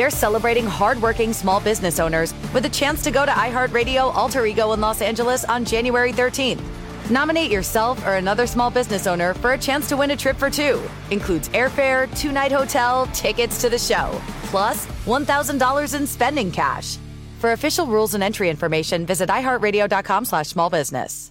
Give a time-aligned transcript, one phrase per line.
[0.00, 4.72] they're celebrating hardworking small business owners with a chance to go to iHeartRadio Alter Ego
[4.72, 6.62] in Los Angeles on January 13th.
[7.10, 10.48] Nominate yourself or another small business owner for a chance to win a trip for
[10.48, 10.80] two.
[11.10, 16.96] Includes airfare, two night hotel, tickets to the show, plus $1,000 in spending cash.
[17.38, 21.30] For official rules and entry information, visit iHeartRadio.com slash small business.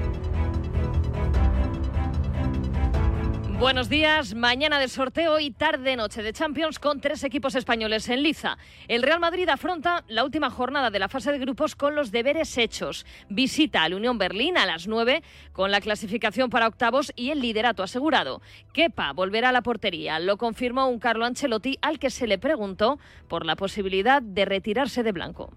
[3.61, 8.57] Buenos días, mañana de sorteo y tarde-noche de Champions con tres equipos españoles en liza.
[8.87, 12.57] El Real Madrid afronta la última jornada de la fase de grupos con los deberes
[12.57, 13.05] hechos.
[13.29, 15.21] Visita al Unión Berlín a las 9
[15.53, 18.41] con la clasificación para octavos y el liderato asegurado.
[18.73, 22.97] Kepa volverá a la portería, lo confirmó un Carlo Ancelotti al que se le preguntó
[23.27, 25.53] por la posibilidad de retirarse de blanco.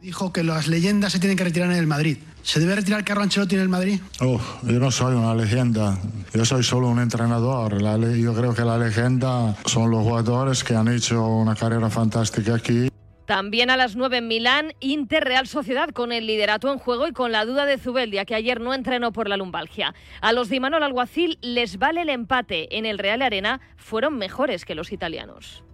[0.00, 2.18] Dijo que las leyendas se tienen que retirar en el Madrid.
[2.42, 4.00] ¿Se debe retirar Carlo Ancelotti en el Madrid?
[4.20, 5.98] Oh, yo no soy una leyenda,
[6.32, 7.82] yo soy solo un entrenador.
[7.82, 12.54] La yo creo que la leyenda son los jugadores que han hecho una carrera fantástica
[12.54, 12.88] aquí.
[13.26, 17.12] También a las 9 en Milán, Inter Real Sociedad con el liderato en juego y
[17.12, 19.96] con la duda de Zubeldia, que ayer no entrenó por la lumbalgia.
[20.20, 22.76] A los de Imanol Alguacil les vale el empate.
[22.78, 25.64] En el Real Arena fueron mejores que los italianos.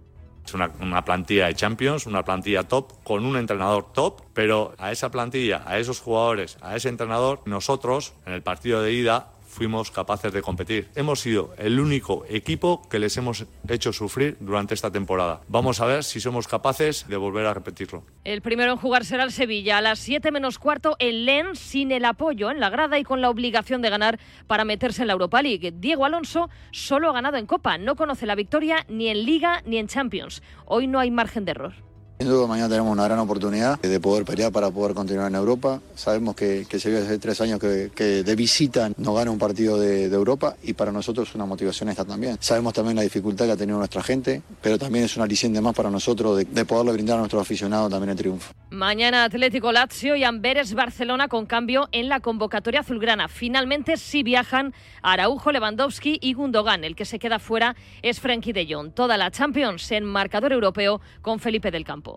[0.45, 4.91] Es una, una plantilla de Champions, una plantilla top, con un entrenador top, pero a
[4.91, 9.91] esa plantilla, a esos jugadores, a ese entrenador, nosotros en el partido de ida fuimos
[9.91, 10.89] capaces de competir.
[10.95, 15.41] Hemos sido el único equipo que les hemos hecho sufrir durante esta temporada.
[15.47, 18.03] Vamos a ver si somos capaces de volver a repetirlo.
[18.23, 21.91] El primero en jugar será el Sevilla a las 7 menos cuarto en Lens sin
[21.91, 25.13] el apoyo en la grada y con la obligación de ganar para meterse en la
[25.13, 25.73] Europa League.
[25.77, 29.77] Diego Alonso solo ha ganado en Copa, no conoce la victoria ni en Liga ni
[29.77, 30.41] en Champions.
[30.65, 31.92] Hoy no hay margen de error.
[32.23, 35.81] Sin duda mañana tenemos una gran oportunidad de poder pelear para poder continuar en Europa.
[35.93, 40.05] Sabemos que, que Sevilla hace tres años que, de visita no gana un partido de,
[40.05, 42.37] Europa y para nosotros una motivación esta también.
[42.39, 45.75] Sabemos también la dificultad que ha tenido nuestra gente, pero también es un aliciente más
[45.75, 48.53] para nosotros de, de poderle brindar a nuestros aficionados también el triunfo.
[48.69, 53.27] Mañana Atlético Lazio y Amberes Barcelona con cambio en la convocatoria azulgrana.
[53.27, 56.85] Finalmente sí viajan Araujo, Lewandowski y Gundogan.
[56.85, 58.93] El que se queda fuera es Frenkie de Jong.
[58.93, 62.12] Toda la Champions en marcador europeo con Felipe del Campo.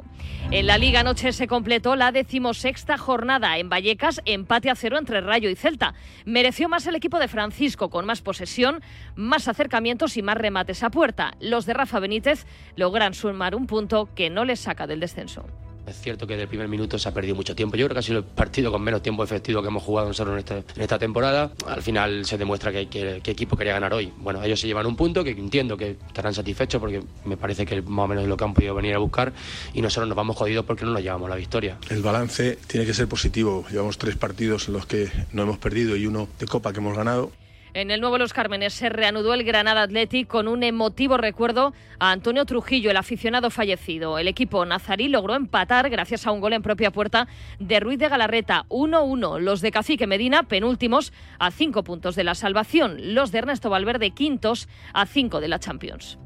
[0.50, 5.20] En la Liga anoche se completó la decimosexta jornada en Vallecas, empate a cero entre
[5.20, 5.94] Rayo y Celta.
[6.24, 8.80] Mereció más el equipo de Francisco con más posesión,
[9.16, 11.32] más acercamientos y más remates a puerta.
[11.40, 12.46] Los de Rafa Benítez
[12.76, 15.46] logran sumar un punto que no les saca del descenso.
[15.86, 17.76] Es cierto que desde el primer minuto se ha perdido mucho tiempo.
[17.76, 20.44] Yo creo que ha sido el partido con menos tiempo efectivo que hemos jugado nosotros
[20.48, 21.52] en, en esta temporada.
[21.66, 24.12] Al final se demuestra que, que, que equipo quería ganar hoy.
[24.18, 27.76] Bueno, ellos se llevan un punto que entiendo que estarán satisfechos porque me parece que
[27.76, 29.32] es más o menos lo que han podido venir a buscar
[29.74, 31.78] y nosotros nos vamos jodidos porque no nos llevamos la victoria.
[31.88, 33.64] El balance tiene que ser positivo.
[33.70, 36.96] Llevamos tres partidos en los que no hemos perdido y uno de Copa que hemos
[36.96, 37.30] ganado.
[37.76, 42.10] En el nuevo Los Cármenes se reanudó el Granada Athletic con un emotivo recuerdo a
[42.10, 44.18] Antonio Trujillo, el aficionado fallecido.
[44.18, 47.28] El equipo nazarí logró empatar gracias a un gol en propia puerta
[47.58, 48.64] de Ruiz de Galarreta.
[48.70, 49.40] 1-1.
[49.40, 53.14] Los de Cacique Medina, penúltimos, a cinco puntos de la salvación.
[53.14, 56.18] Los de Ernesto Valverde, quintos, a cinco de la Champions.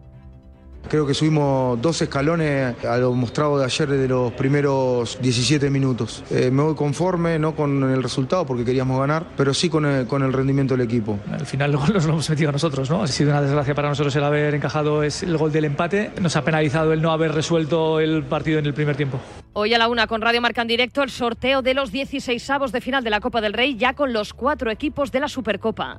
[0.89, 6.25] Creo que subimos dos escalones a lo mostrado de ayer de los primeros 17 minutos.
[6.31, 10.07] Eh, me voy conforme, no con el resultado porque queríamos ganar, pero sí con el,
[10.07, 11.19] con el rendimiento del equipo.
[11.31, 13.03] Al final nos lo hemos metido nosotros, ¿no?
[13.03, 16.11] Ha sido una desgracia para nosotros el haber encajado el gol del empate.
[16.21, 19.21] Nos ha penalizado el no haber resuelto el partido en el primer tiempo.
[19.53, 22.71] Hoy a la una con Radio Marca en directo el sorteo de los 16 avos
[22.71, 25.99] de final de la Copa del Rey, ya con los cuatro equipos de la Supercopa.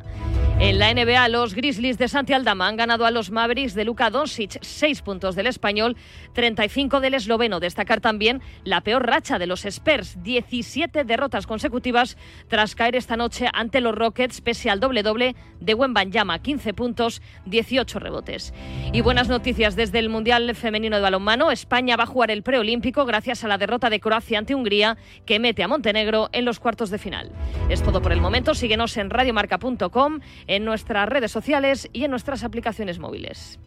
[0.63, 4.11] En la NBA, los Grizzlies de Santi Aldama han ganado a los Mavericks de Luka
[4.11, 5.97] Doncic, 6 puntos del español,
[6.33, 7.59] 35 del esloveno.
[7.59, 12.15] Destacar también la peor racha de los Spurs, 17 derrotas consecutivas
[12.47, 17.97] tras caer esta noche ante los Rockets, pese al doble-doble de Wembanyama, 15 puntos, 18
[17.97, 18.53] rebotes.
[18.93, 21.49] Y buenas noticias desde el Mundial Femenino de Balonmano.
[21.49, 25.39] España va a jugar el preolímpico gracias a la derrota de Croacia ante Hungría, que
[25.39, 27.31] mete a Montenegro en los cuartos de final.
[27.69, 28.53] Es todo por el momento.
[28.53, 33.59] Síguenos en radiomarca.com, en nuestras redes sociales y en nuestras aplicaciones móviles.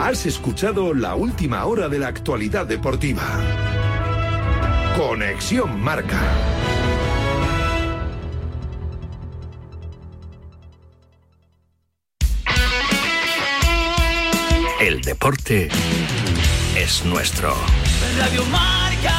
[0.00, 3.22] Has escuchado la última hora de la actualidad deportiva.
[4.98, 6.20] Conexión Marca.
[14.80, 15.70] El deporte
[16.84, 17.54] es nuestro.
[18.18, 19.14] Radio Marca.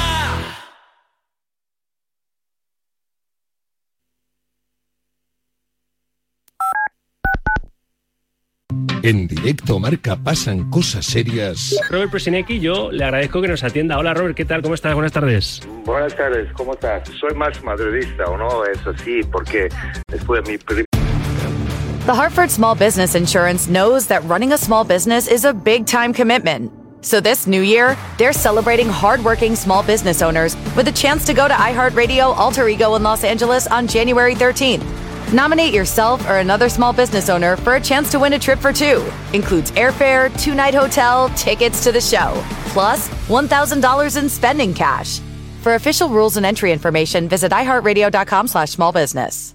[9.01, 11.75] En directo marca pasan cosas serias.
[11.89, 13.97] Robert Presinecki, yo le agradezco que nos atienda.
[13.97, 14.61] Hola Robert, ¿qué tal?
[14.61, 14.93] ¿Cómo estás?
[14.93, 15.61] Buenas tardes.
[15.85, 17.09] Buenas tardes, ¿cómo estás?
[17.19, 18.63] Soy más madridista, ¿o no?
[18.65, 19.69] Eso sí, porque
[20.07, 25.45] después de mi The Hartford Small Business Insurance knows that running a small business is
[25.45, 26.84] a big time commitment.
[27.05, 31.47] So this new year, they're celebrating hardworking small business owners with a chance to go
[31.47, 34.83] to iHeartRadio Alter Ego in Los Angeles on January 13th.
[35.31, 38.73] Nominate yourself or another small business owner for a chance to win a trip for
[38.73, 39.07] two.
[39.33, 42.43] Includes airfare, two night hotel, tickets to the show,
[42.73, 45.19] plus $1,000 in spending cash.
[45.61, 49.53] For official rules and entry information, visit iHeartRadio.com slash small business.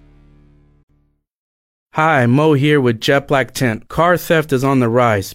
[1.94, 3.88] Hi, Mo here with Jet Black Tent.
[3.88, 5.34] Car theft is on the rise.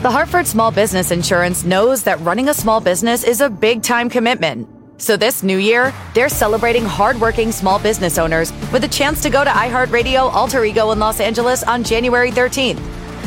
[0.00, 4.08] The Hartford Small Business Insurance knows that running a small business is a big time
[4.08, 4.68] commitment.
[4.98, 9.42] So this new year, they're celebrating hardworking small business owners with a chance to go
[9.42, 12.78] to iHeartRadio Alter Ego in Los Angeles on January 13th.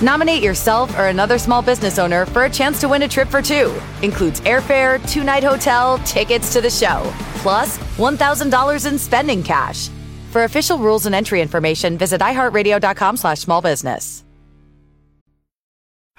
[0.02, 3.42] Nominate yourself or another small business owner for a chance to win a trip for
[3.42, 3.78] two.
[4.02, 7.04] Includes airfare, two night hotel, tickets to the show,
[7.42, 9.90] plus $1,000 in spending cash.
[10.30, 14.24] For official rules and entry information, visit iHeartRadio.com slash small business.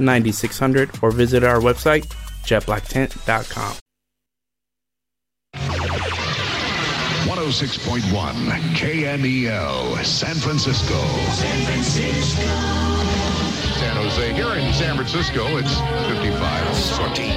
[0.00, 2.06] 9600, or visit our website,
[2.44, 3.76] jetblacktent.com.
[7.52, 8.32] 106.1
[8.74, 10.98] KMEL, San Francisco.
[11.32, 12.42] San Francisco.
[13.78, 14.32] San Jose.
[14.34, 15.74] Here in San Francisco, it's
[16.08, 16.74] 55.
[16.74, 17.34] Sortie.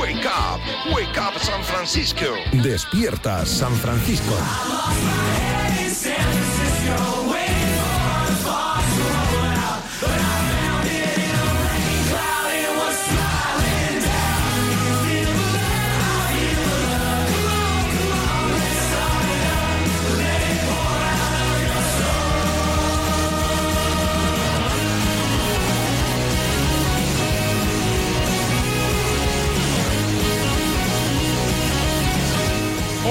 [0.00, 0.60] Wake up,
[0.94, 2.36] wake up San Francisco.
[2.52, 5.57] Despierta San Francisco.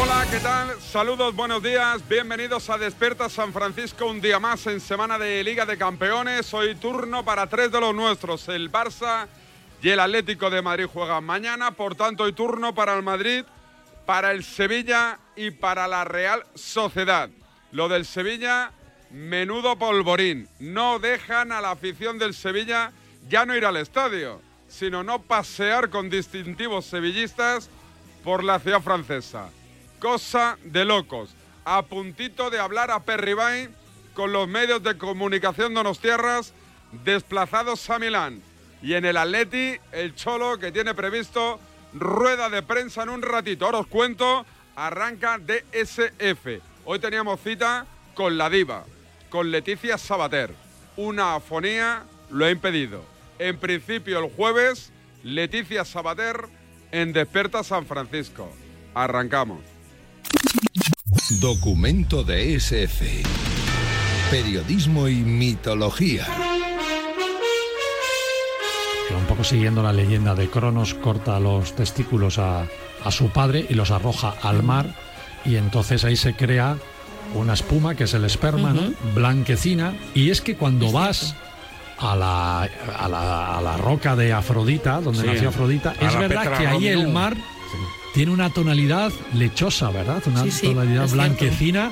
[0.10, 0.80] Hola, ¿qué tal?
[0.80, 2.02] Saludos, buenos días.
[2.08, 6.54] Bienvenidos a Despierta San Francisco, un día más en semana de Liga de Campeones.
[6.54, 9.28] Hoy turno para tres de los nuestros, el Barça
[9.82, 11.72] y el Atlético de Madrid juegan mañana.
[11.72, 13.44] Por tanto, hoy turno para el Madrid,
[14.06, 17.30] para el Sevilla y para la Real Sociedad.
[17.74, 18.72] Lo del Sevilla,
[19.12, 20.48] menudo polvorín.
[20.60, 22.94] No dejan a la afición del Sevilla
[23.28, 27.70] ya no ir al estadio, sino no pasear con distintivos sevillistas
[28.24, 29.50] por la ciudad francesa.
[30.00, 31.36] Cosa de locos.
[31.66, 33.70] A puntito de hablar a Perribay
[34.14, 36.54] con los medios de comunicación donostiarras
[37.04, 38.42] desplazados a Milán.
[38.82, 41.60] Y en el Atleti, el Cholo que tiene previsto
[41.94, 43.66] rueda de prensa en un ratito.
[43.66, 46.62] Ahora os cuento, arranca DSF.
[46.86, 48.86] Hoy teníamos cita con la diva,
[49.30, 50.54] con Leticia Sabater.
[50.96, 53.04] Una afonía lo ha impedido.
[53.40, 54.92] En principio el jueves,
[55.24, 56.46] Leticia Sabater
[56.92, 58.52] en Desperta San Francisco.
[58.94, 59.77] Arrancamos.
[61.42, 63.24] Documento de SF.
[64.32, 66.26] Periodismo y mitología.
[69.18, 72.66] un poco siguiendo la leyenda de Cronos corta los testículos a,
[73.04, 74.94] a su padre y los arroja al mar
[75.46, 76.78] y entonces ahí se crea
[77.34, 78.92] una espuma que es el esperma, ¿no?
[79.16, 81.36] blanquecina y es que cuando vas
[82.00, 85.28] a la, a la, a la roca de Afrodita, donde Sí.
[85.28, 87.36] nació Afrodita, es verdad que ahí el mar
[88.18, 90.24] tiene una tonalidad lechosa, ¿verdad?
[90.26, 91.14] Una Sí, sí, tonalidad cierto.
[91.14, 91.92] blanquecina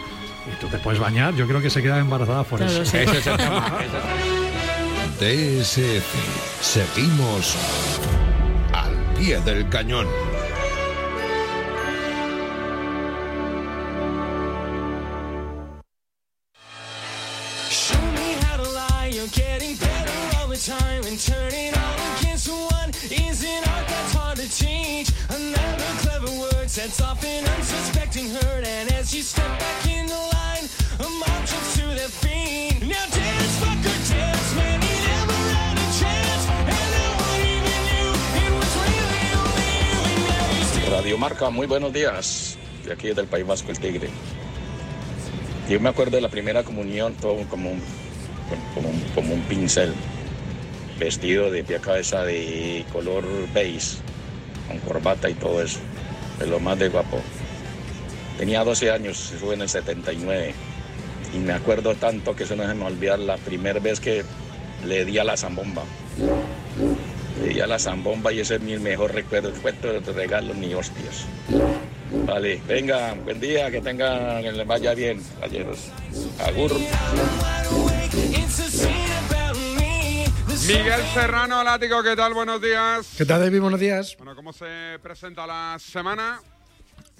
[0.51, 2.85] y tú te puedes bañar, yo creo que se queda embarazada por Claro, eso.
[2.91, 2.97] sí.
[2.97, 3.77] Ese es el tema,
[5.19, 6.03] DSF.
[6.61, 7.55] Seguimos
[8.73, 10.07] al pie del cañón.
[17.69, 19.11] Show me how to lie.
[19.13, 21.84] You're getting better all the time and turning all
[26.85, 26.93] And
[28.93, 32.79] as you step back in the line, a mob to their feet.
[32.81, 34.93] Now dance, fucker, dance, man, he
[35.97, 36.45] chance.
[40.77, 42.55] It Radio Marca, muy buenos días.
[42.85, 44.09] De aquí del País Vasco, el Tigre.
[45.67, 47.81] Yo me acuerdo de la primera comunión, todo como un,
[48.75, 49.91] como un, como un pincel,
[50.99, 53.25] vestido de pie a cabeza de color
[53.55, 53.97] beige,
[54.67, 55.79] con corbata y todo eso.
[56.39, 57.21] De lo más de guapo.
[58.37, 60.53] Tenía 12 años, fue en el 79.
[61.33, 63.99] Y me acuerdo tanto que eso no se me va a olvidar la primera vez
[63.99, 64.23] que
[64.85, 65.83] le di a la zambomba.
[67.41, 69.51] Le di a la zambomba y ese es mi mejor recuerdo.
[69.61, 71.25] Cuento de regalos ni hostias.
[72.25, 75.79] Vale, venga, buen día, que tenga, que les vaya bien, caballeros.
[76.39, 76.71] Agur.
[80.63, 82.33] Miguel Serrano, Látigo, ¿qué tal?
[82.33, 83.13] Buenos días.
[83.17, 83.59] ¿Qué tal, David?
[83.59, 84.15] Buenos días.
[84.17, 86.39] Bueno, ¿cómo se presenta la semana?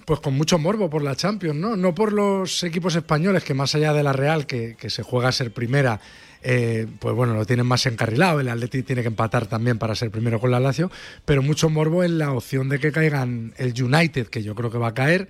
[0.06, 1.76] Pues con mucho morbo por la Champions, ¿no?
[1.76, 5.28] No por los equipos españoles, que más allá de la Real, que, que se juega
[5.28, 6.00] a ser primera,
[6.42, 8.40] eh, pues bueno, lo tienen más encarrilado.
[8.40, 10.90] El Atleti tiene que empatar también para ser primero con la Lazio,
[11.26, 14.78] pero mucho morbo en la opción de que caigan el United, que yo creo que
[14.78, 15.28] va a caer,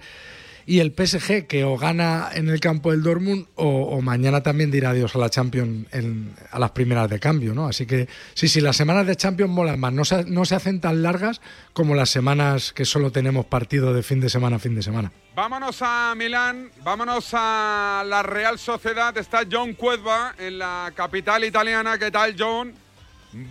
[0.67, 4.71] y el PSG, que o gana en el campo del Dortmund o, o mañana también
[4.71, 7.67] dirá adiós a la Champions en- a las primeras de cambio, ¿no?
[7.67, 9.93] Así que sí, sí, las semanas de Champions molan más.
[9.93, 11.39] No se, no se hacen tan largas
[11.73, 15.11] como las semanas que solo tenemos partido de fin de semana a fin de semana.
[15.35, 19.15] Vámonos a Milán, vámonos a la Real Sociedad.
[19.17, 21.97] Está John Cuedva en la capital italiana.
[21.99, 22.73] ¿Qué tal, John?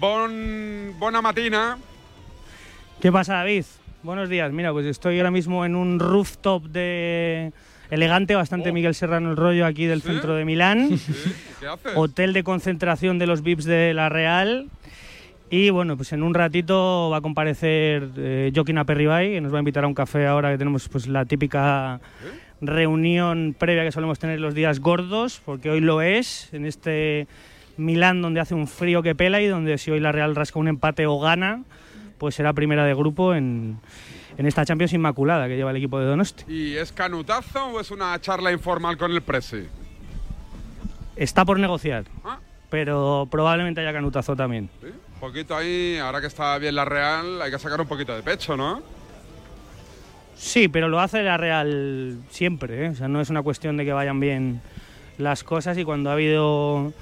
[0.01, 1.79] Bon, buena matina.
[3.01, 3.65] ¿Qué pasa, David?
[4.05, 4.53] Buenos días.
[4.53, 7.55] Mira, pues estoy ahora mismo en un rooftop de
[7.91, 10.91] elegante, bastante Miguel Serrano el rollo aquí del centro de Milán.
[11.59, 11.93] ¿Qué haces?
[11.97, 14.69] Hotel de concentración de los VIPs de la Real.
[15.49, 19.57] Y bueno, pues en un ratito va a comparecer eh, Joaquín Aperribay, que nos va
[19.57, 21.99] a invitar a un café ahora que tenemos pues la típica
[22.61, 27.27] reunión previa que solemos tener los días gordos, porque hoy lo es, en este
[27.79, 30.69] Milán donde hace un frío que pela y donde si hoy la Real rasca un
[30.69, 31.63] empate o gana,
[32.19, 33.79] pues será primera de grupo en,
[34.37, 36.45] en esta Champions Inmaculada que lleva el equipo de Donosti.
[36.53, 39.65] ¿Y es canutazo o es una charla informal con el Presi?
[41.17, 42.39] Está por negociar, Ah.
[42.71, 44.69] pero probablemente haya canutazo también.
[44.81, 44.89] ¿Sí?
[44.89, 48.23] Un poquito ahí, ahora que está bien la Real, hay que sacar un poquito de
[48.23, 48.83] pecho, ¿no?
[50.37, 52.89] Sí, pero lo hace la Real siempre, ¿eh?
[52.91, 54.61] o sea, no es una cuestión de que vayan bien
[55.17, 56.93] las cosas y cuando ha habido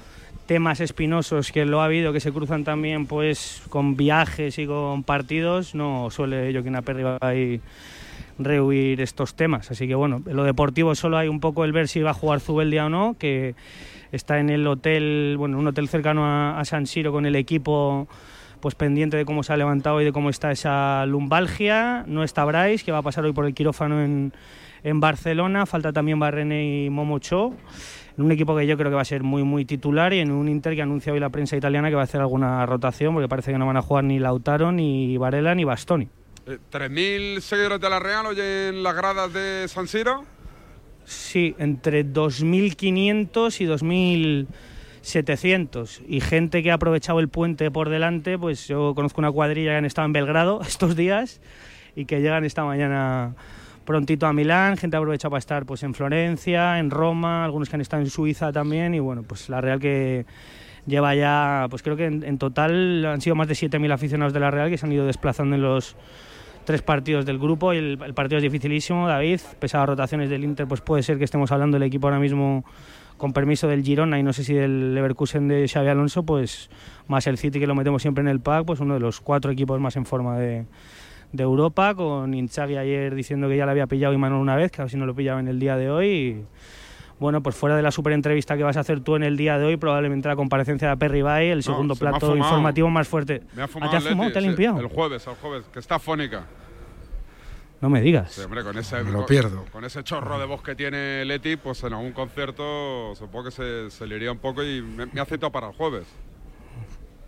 [0.45, 5.03] temas espinosos que lo ha habido, que se cruzan también pues con viajes y con
[5.03, 7.61] partidos, no suele Joaquín Aperribay
[8.39, 9.71] rehuir estos temas.
[9.71, 12.13] Así que bueno, en lo deportivo solo hay un poco el ver si va a
[12.13, 13.55] jugar Zubeldia o no, que
[14.11, 18.07] está en el hotel, bueno, un hotel cercano a, a San Siro con el equipo
[18.63, 22.05] pues pendiente de cómo se ha levantado y de cómo está esa lumbalgia.
[22.07, 24.31] No está Bryce, que va a pasar hoy por el quirófano en,
[24.85, 25.65] en Barcelona.
[25.65, 27.53] Falta también Barrene y Momocho.
[28.17, 30.31] En un equipo que yo creo que va a ser muy, muy titular y en
[30.31, 33.27] un Inter que anuncia hoy la prensa italiana que va a hacer alguna rotación porque
[33.27, 36.07] parece que no van a jugar ni Lautaro, ni Varela, ni Bastoni.
[36.45, 40.25] Eh, ¿3.000 seguidores de la Real hoy en las gradas de San Siro?
[41.05, 46.01] Sí, entre 2.500 y 2.700.
[46.07, 49.77] Y gente que ha aprovechado el puente por delante, pues yo conozco una cuadrilla que
[49.77, 51.41] han estado en Belgrado estos días
[51.95, 53.33] y que llegan esta mañana
[53.85, 54.77] prontito a Milán.
[54.77, 58.09] Gente ha aprovechado para estar pues en Florencia, en Roma, algunos que han estado en
[58.09, 58.93] Suiza también.
[58.93, 60.25] Y bueno, pues la Real que
[60.85, 64.39] lleva ya, pues creo que en, en total han sido más de 7.000 aficionados de
[64.39, 65.95] la Real que se han ido desplazando en los
[66.65, 70.67] tres partidos del grupo y el, el partido es dificilísimo, David, las rotaciones del Inter,
[70.67, 72.63] pues puede ser que estemos hablando del equipo ahora mismo
[73.17, 76.69] con permiso del Girona y no sé si del Leverkusen de Xavi Alonso, pues
[77.07, 79.51] más el City que lo metemos siempre en el pack, pues uno de los cuatro
[79.51, 80.65] equipos más en forma de,
[81.33, 84.81] de Europa, con Inzaghi ayer diciendo que ya le había pillado Imanol una vez, que
[84.81, 86.07] a ver si no lo pillaba en el día de hoy.
[86.07, 86.45] Y,
[87.19, 89.57] bueno, pues fuera de la super entrevista que vas a hacer tú en el día
[89.57, 92.37] de hoy, probablemente la comparecencia de Perry Bay, el segundo se plato fumado.
[92.37, 93.41] informativo más fuerte.
[93.55, 94.23] Me ha ¿Ah, fumado ¿Te ha el fumado?
[94.29, 94.79] Leti, ¿Te ha sí, limpiado?
[94.79, 96.45] El jueves, el jueves, que está fónica.
[97.81, 98.31] No me digas.
[98.31, 99.65] Sí, hombre, con ese, Me lo con- pierdo.
[99.71, 103.89] Con ese chorro de voz que tiene Leti, pues en algún concierto supongo que se,
[103.91, 106.05] se le iría un poco y me, me ha citado para el jueves.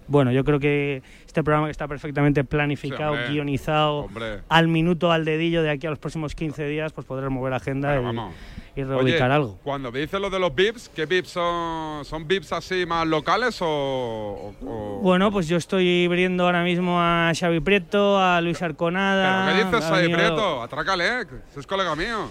[0.08, 3.34] Bueno, yo creo que este programa que está perfectamente planificado, Sí, hombre.
[3.34, 4.42] guionizado, Hombre.
[4.50, 8.00] al minuto, al dedillo, de aquí a los próximos 15 días, pues podrás mover agenda
[8.76, 9.60] y, reubicar Oye, algo.
[9.64, 12.06] Cuando me dices lo de los VIPs, ¿qué VIPs son?
[12.06, 14.54] ¿Son VIPs así más locales o...?
[14.62, 19.46] o- Bueno, pues yo estoy viendo ahora mismo a Xavi Prieto, a Luis Arconada.
[19.48, 20.62] ¿Pero qué dices venido- Prieto?
[20.62, 22.30] Atrácale, ese es colega mío.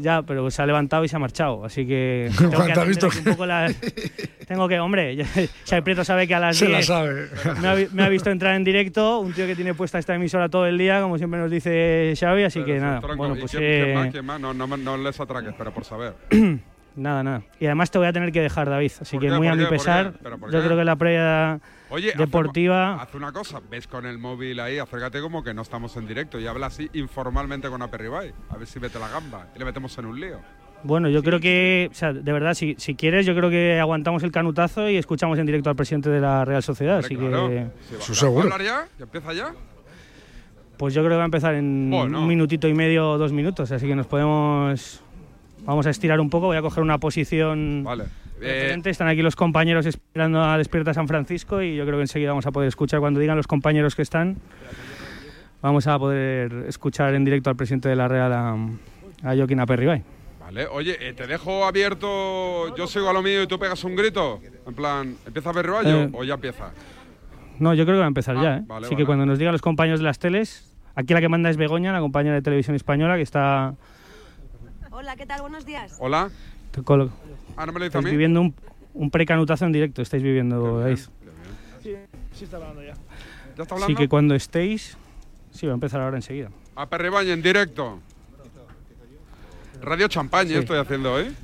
[0.00, 3.24] Ya, pero se ha levantado y se ha marchado, así que tengo que visto un
[3.24, 3.74] poco las...
[4.46, 5.26] Tengo que, hombre, ya-
[5.68, 7.28] Xavi Prieto sabe que a las Se la 10 sabe.
[7.60, 10.48] Me ha, me ha visto entrar en directo, un tío que tiene puesta esta emisora
[10.48, 13.52] todo el día, como siempre nos dice Xavi, así que nada, Tronco, bueno, ¿y pues
[13.52, 14.10] quién, quién eh, más?
[14.10, 14.40] ¿Quién más?
[14.40, 16.14] No, no, no les atraques, pero por saber.
[16.96, 17.42] nada, nada.
[17.60, 19.36] Y además te voy a tener que dejar, David, así ¿Por que qué?
[19.36, 23.00] muy a ¿Por mi pesar, ¿Pero por yo creo que la previa Oye, haz- deportiva...
[23.02, 26.38] Haz una cosa, ves con el móvil ahí, acércate como que no estamos en directo
[26.40, 28.32] y habla así informalmente con Aperribay.
[28.50, 30.38] A ver si mete la gamba y le metemos en un lío.
[30.84, 34.24] Bueno, yo creo que, o sea, de verdad, si, si quieres, yo creo que aguantamos
[34.24, 36.98] el canutazo y escuchamos en directo al presidente de la Real Sociedad.
[36.98, 37.48] así Claro.
[37.48, 37.66] que,
[38.00, 38.86] Sí, va- ¿va a hablar ya?
[38.98, 39.52] ¿Ya empieza ya?
[40.76, 42.20] pues yo creo que va a empezar en Bueno.
[42.22, 45.00] un minutito y medio o dos minutos, así que nos podemos.
[45.64, 47.82] Vamos a estirar un poco, voy a coger una posición.
[47.84, 48.04] Vale.
[48.40, 48.90] referente.
[48.90, 52.46] Están aquí los compañeros esperando a Despierta San Francisco y yo creo que enseguida vamos
[52.46, 54.36] a poder escuchar cuando digan los compañeros que están.
[55.60, 58.52] Vamos a poder escuchar en directo al presidente de la Real, a,
[59.22, 60.02] a Joaquín Aperribay.
[60.40, 63.94] Vale, oye, eh, te dejo abierto, yo sigo a lo mío y tú pegas un
[63.94, 64.40] grito.
[64.66, 66.72] En plan, ¿empieza a ver Eh, o ya empieza?
[67.60, 68.56] No, yo creo que va a empezar ya.
[68.56, 68.60] ¿eh?
[68.62, 69.02] Ah, vale, Así vale.
[69.02, 71.92] que cuando nos digan los compañeros de las teles, aquí la que manda es Begoña,
[71.92, 73.74] la compañera de televisión española, que está
[74.92, 75.40] Hola, ¿qué tal?
[75.40, 75.96] Buenos días.
[75.98, 76.30] Hola.
[76.84, 77.10] colo-
[77.56, 78.10] Ah, ¿no me lo a mí?
[78.10, 78.54] viviendo un,
[78.94, 80.98] un precanutazo en directo, estáis viviendo, David.
[81.82, 81.94] Sí,
[82.32, 82.94] sí está hablando ya.
[83.56, 83.98] ¿Ya está Así hablando?
[83.98, 84.96] que cuando estéis,
[85.50, 86.50] sí, va a empezar ahora enseguida.
[86.76, 88.00] Aperribay en directo.
[89.82, 90.56] Radio Champaña Sí.
[90.58, 91.34] estoy haciendo hoy.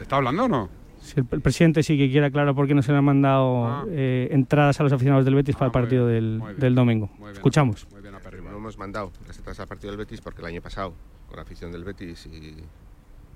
[0.00, 0.68] ¿Está hablando o no?
[1.00, 3.66] Si el, el presidente sí que quiere aclarar por qué no se le han mandado
[3.66, 3.84] Ah.
[3.88, 7.08] eh, entradas a los aficionados del Betis para el partido del, del domingo.
[7.32, 7.86] Escuchamos.
[7.92, 8.01] No
[8.78, 10.94] mandado las entradas al partido del Betis porque el año pasado,
[11.28, 12.56] con la afición del Betis, y,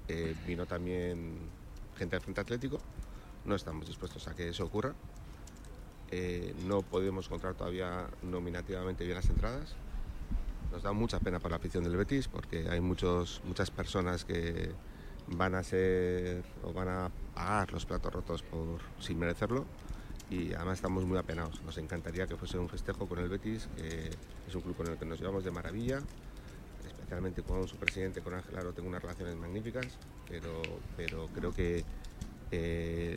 [0.08, 1.38] eh, vino también
[1.96, 2.78] gente del Frente Atlético.
[3.44, 4.94] No estamos dispuestos a que eso ocurra.
[6.10, 9.74] Eh, no podemos encontrar todavía nominativamente bien las entradas.
[10.72, 14.70] Nos da mucha pena por la afición del Betis porque hay muchos, muchas personas que
[15.28, 19.66] van a ser o van a pagar los platos rotos por, sin merecerlo
[20.30, 21.62] y además estamos muy apenados.
[21.62, 24.10] Nos encantaría que fuese un festejo con el Betis, que
[24.46, 26.00] es un club con el que nos llevamos de maravilla,
[26.88, 29.86] especialmente con su presidente, con Ángel Aro, tengo unas relaciones magníficas,
[30.28, 30.62] pero,
[30.96, 31.84] pero creo que
[32.50, 33.16] eh,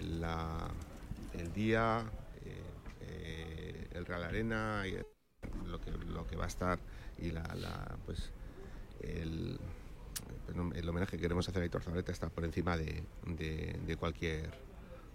[1.34, 2.04] el día,
[2.46, 2.64] eh,
[3.02, 4.98] eh, el Real Arena, y
[5.66, 6.80] lo que, lo que va a estar
[7.18, 8.32] y la, pues,
[9.02, 9.60] el,
[10.76, 14.52] el homenaje que queremos hacer a Aitor Zabaleta está por encima de- de cualquier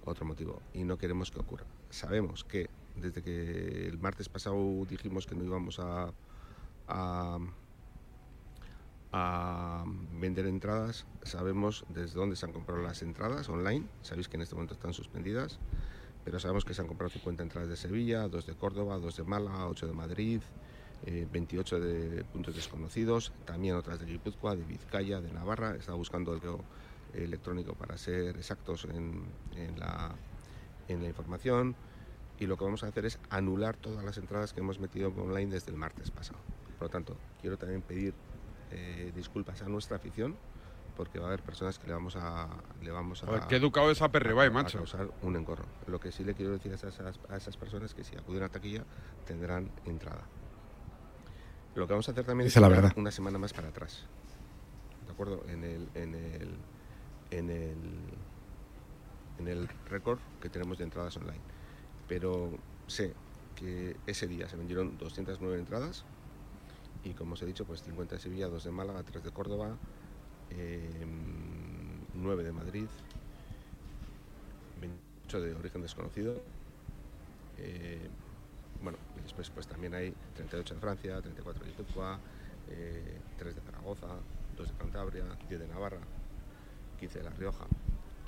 [0.05, 1.65] otro motivo y no queremos que ocurra.
[1.95, 6.13] Sabemos que desde que el martes pasado dijimos que no íbamos a,
[10.19, 14.57] vender entradas, sabemos desde dónde se han comprado las entradas online, sabéis que en este
[14.57, 15.61] momento están suspendidas,
[16.25, 19.23] pero sabemos que se han comprado 50 entradas de Sevilla, 2 de Córdoba, 2 de
[19.23, 20.41] Málaga, 8 de Madrid,
[21.07, 26.35] eh, 28 de puntos desconocidos, también otras de Guipúzcoa, de Vizcaya, de Navarra, estaba buscando
[26.35, 26.65] el correo
[27.13, 29.23] electrónico para ser exactos en
[29.79, 30.17] la,
[30.89, 31.75] en la información
[32.39, 35.51] y lo que vamos a hacer es anular todas las entradas que hemos metido online
[35.53, 36.39] desde el martes pasado.
[36.79, 38.15] Por lo tanto, quiero también pedir
[38.73, 40.37] eh, disculpas a nuestra afición
[40.97, 42.49] porque va a haber personas que le vamos a
[42.83, 44.79] le vamos a Joder, qué educado es Aperribay, a- a macho.
[44.79, 45.65] causar un encorro.
[45.87, 48.43] Lo que sí le quiero decir a esas, a esas personas es que si acuden
[48.45, 48.85] a taquilla
[49.27, 50.23] tendrán entrada.
[51.75, 52.93] Lo que vamos a hacer también Dice es la verdad.
[52.97, 54.05] una semana más para atrás.
[55.07, 55.43] ¿De acuerdo?
[55.49, 56.57] En el, en el,
[57.33, 57.77] en el,
[59.39, 61.41] en el récord que tenemos de entradas online.
[62.09, 62.51] Pero
[62.87, 63.15] sé
[63.55, 66.05] que ese día se vendieron 209 entradas
[67.05, 69.77] y como os he dicho, pues 50 de Sevilla, 2 de Málaga, 3 de Córdoba,
[72.15, 72.87] 9 de Madrid,
[74.81, 76.41] 28 de origen desconocido.
[77.59, 78.09] eh,
[78.83, 81.71] bueno, y después pues también hay 38 de Francia, 34 de
[82.71, 84.09] eh, 3 de Zaragoza,
[84.57, 86.01] 2 de Cantabria, 10 de Navarra,
[86.99, 87.67] 15 de La Rioja.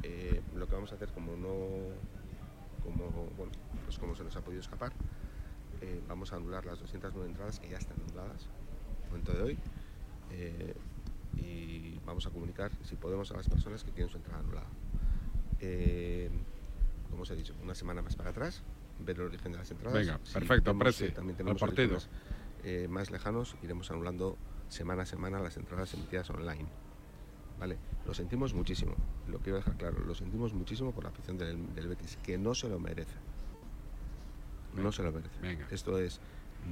[0.08, 1.56] Eh, lo que vamos a hacer como no,
[2.84, 3.50] como, bueno,
[3.84, 4.92] pues como se nos ha podido escapar,
[5.80, 8.46] eh, vamos a anular las 209 entradas que ya están anuladas,
[9.02, 9.58] al momento de hoy,
[10.30, 10.74] eh,
[11.36, 14.68] y vamos a comunicar, si podemos, a las personas que tienen su entrada anulada.
[17.10, 18.62] Como os he dicho, una semana más para atrás,
[19.00, 19.98] ver el origen de las entradas.
[19.98, 21.96] Venga, Si perfecto, vemos también tenemos partido.
[21.96, 22.08] orígenes,
[22.62, 24.36] eh, más lejanos, iremos anulando
[24.68, 26.66] semana a semana las entradas emitidas online.
[28.06, 28.94] Lo sentimos muchísimo,
[29.28, 32.54] lo quiero dejar claro, lo sentimos muchísimo por la afición del, del Betis, que no
[32.54, 33.14] se lo merece.
[34.74, 35.64] No se lo merece.
[35.70, 36.20] Esto es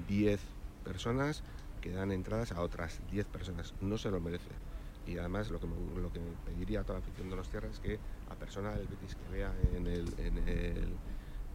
[0.08, 0.40] 10
[0.84, 1.42] personas
[1.80, 4.50] que dan entradas a otras 10 personas, no se lo merece.
[5.06, 7.48] Y además lo que, me, lo que me pediría a toda la afición de los
[7.48, 7.98] tierras es que
[8.30, 10.94] a persona del Betis que vea en el, en el,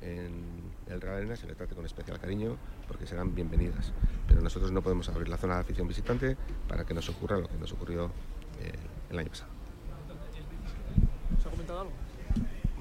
[0.02, 0.44] en
[0.88, 3.94] el Real Arena se le trate con especial cariño porque serán bienvenidas.
[4.28, 6.36] Pero nosotros no podemos abrir la zona de afición visitante
[6.68, 8.12] para que nos ocurra lo que nos ocurrió
[8.60, 8.74] eh,
[9.10, 9.59] el año pasado.
[11.70, 11.92] ¿Se ha comentado algo?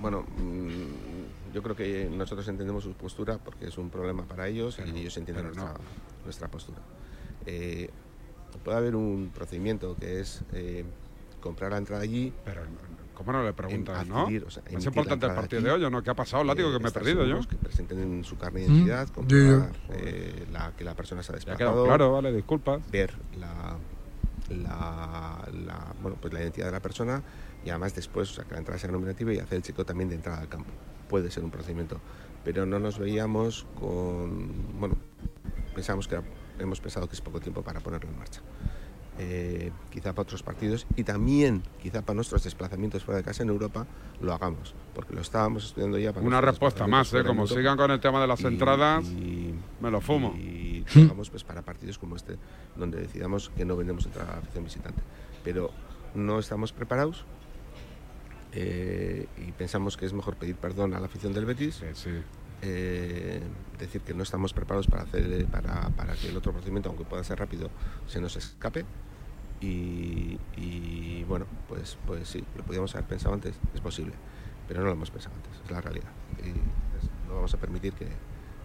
[0.01, 4.79] Bueno, mm, yo creo que nosotros entendemos su postura porque es un problema para ellos
[4.79, 5.62] y ellos entienden pero no.
[5.64, 5.85] nuestra,
[6.24, 6.79] nuestra postura.
[7.46, 7.90] Eh,
[8.64, 10.85] puede haber un procedimiento que es eh,
[11.40, 12.33] comprar la entrada allí.
[12.44, 12.62] Pero
[13.14, 14.20] ¿Cómo no le preguntas, em- no?
[14.20, 16.03] adquirir, o sea, es importante el partido de hoy, ¿o ¿no?
[16.03, 16.68] ¿Qué ha pasado, Látigo?
[16.70, 17.40] eh, Que me he perdido yo.
[17.48, 21.33] Que presenten su carne de Mm, identidad, yo, comprobar eh, la, que la persona se
[21.33, 21.85] ha desplazado.
[21.85, 22.88] claro, vale, disculpas.
[22.92, 23.77] Ver la,
[24.51, 27.20] la, la- bueno, pues la identidad de la persona
[27.64, 30.09] y además después, o sea, que la entrada sea nominativa y hacer el chequeo también
[30.09, 30.71] de entrada al campo.
[31.09, 32.01] Puede ser un procedimiento.
[32.44, 34.79] Pero no nos veíamos con.
[34.79, 34.97] Bueno,
[35.75, 36.25] pensamos que era-
[36.59, 38.40] hemos pensado que es poco tiempo para ponerlo en marcha.
[39.21, 43.49] Eh, quizá para otros partidos y también quizá para nuestros desplazamientos fuera de casa en
[43.49, 43.85] Europa
[44.21, 47.25] lo hagamos, porque lo estábamos estudiando ya para Una respuesta más, ¿eh?
[47.25, 50.35] Como sigan con el tema de las Y- entradas, y- me lo fumo.
[50.37, 52.37] y lo hagamos pues para partidos como este,
[52.77, 55.03] donde decidamos que no vendemos entrada a afición visitante.
[55.42, 55.73] Pero
[56.14, 57.25] no estamos preparados
[58.61, 61.81] eh, y pensamos que es mejor pedir perdón a la afición del Betis.
[62.61, 63.40] eh,
[63.79, 67.23] decir que no estamos preparados para hacer para, para que el otro procedimiento, aunque pueda
[67.23, 67.71] ser rápido,
[68.09, 68.85] se nos escape.
[69.61, 74.14] Y, y, bueno, pues, pues sí, lo podíamos haber pensado antes, es posible,
[74.66, 76.11] pero no lo hemos pensado antes, es la realidad.
[76.38, 78.07] Y pues, no vamos a permitir que,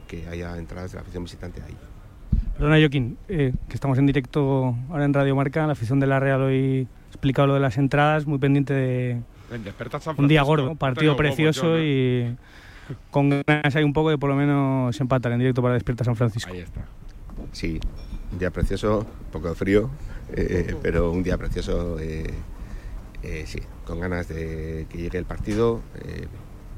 [0.08, 1.78] que haya entradas de la afición visitante ahí.
[2.54, 5.68] Perdona, Joaquín, eh, que estamos en directo ahora en Radio Marca.
[5.68, 9.22] La afición de la Real hoy ha explicado lo de las entradas, muy pendiente de
[10.18, 11.80] un día gordo, no partido precioso ¿no?
[11.84, 12.36] y
[13.12, 16.16] con ganas hay un poco de por lo menos empatar en directo para Despierta San
[16.16, 16.52] Francisco.
[16.52, 16.82] Ahí está.
[17.52, 17.80] Sí,
[18.32, 19.90] un día precioso, un poco de frío,
[20.36, 22.34] eh, pero un día precioso, eh,
[23.24, 26.28] eh, sí, con ganas de que llegue el partido eh,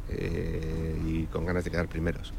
[0.10, 2.34] eh, y con ganas de quedar primeros.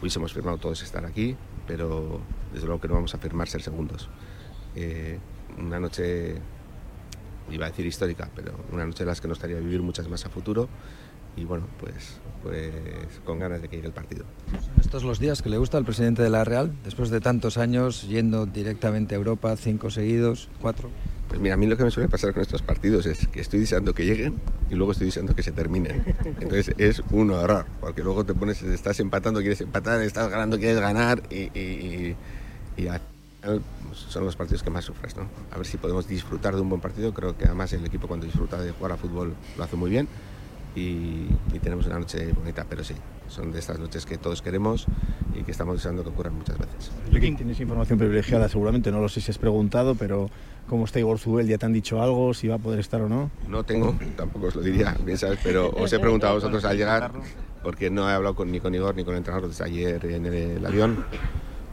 [0.00, 2.20] Hubiésemos firmado todos estar aquí, pero
[2.52, 4.08] desde luego que no vamos a firmar ser segundos.
[4.74, 5.18] Eh,
[5.58, 6.36] una noche,
[7.50, 10.24] iba a decir histórica, pero una noche en las que nos gustaría vivir muchas más
[10.26, 10.68] a futuro
[11.36, 12.70] y bueno, pues, pues
[13.24, 14.24] con ganas de que llegue el partido.
[14.80, 18.02] Estos los días que le gusta al presidente de la Real, después de tantos años
[18.06, 20.90] yendo directamente a Europa, cinco seguidos, cuatro.
[21.28, 23.60] Pues mira, a mí lo que me suele pasar con estos partidos es que estoy
[23.60, 24.34] deseando que lleguen
[24.68, 26.04] y luego estoy deseando que se terminen.
[26.38, 30.80] Entonces es un horror, porque luego te pones, estás empatando, quieres empatar, estás ganando, quieres
[30.80, 32.16] ganar y, y-
[32.76, 32.88] y- y
[33.92, 35.26] son los partidos que más sufres, ¿no?
[35.50, 37.12] A ver si podemos disfrutar de un buen partido.
[37.12, 40.08] Creo que además el equipo cuando disfruta de jugar a fútbol lo hace muy bien
[40.74, 42.94] y, y tenemos una noche bonita, pero sí,
[43.28, 44.86] son de estas noches que todos queremos
[45.34, 46.90] y que estamos deseando que ocurran muchas veces.
[47.10, 50.30] Joaquín, tienes información privilegiada seguramente, no lo sé si has preguntado, pero
[50.68, 51.46] ¿cómo está Igor Zubel?
[51.46, 52.32] ¿Ya te han dicho algo?
[52.32, 53.30] ¿Si va a poder estar o no?
[53.48, 56.76] No tengo, tampoco os lo diría, bien sabes, pero os he preguntado a vosotros al
[56.76, 57.12] llegar,
[57.62, 60.26] porque no he hablado con, ni con Igor ni con el entrenador desde ayer en
[60.26, 61.04] el avión.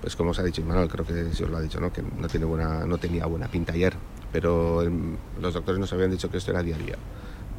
[0.01, 1.91] Pues como os ha dicho Manuel, creo que sí os lo ha dicho, ¿no?
[1.91, 3.93] que no, tiene buena, no tenía buena pinta ayer,
[4.31, 6.95] pero el- los doctores nos habían dicho que esto era día a día.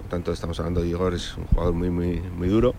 [0.01, 2.75] Por tanto, estamos hablando de Igor, es un jugador muy, muy, muy duro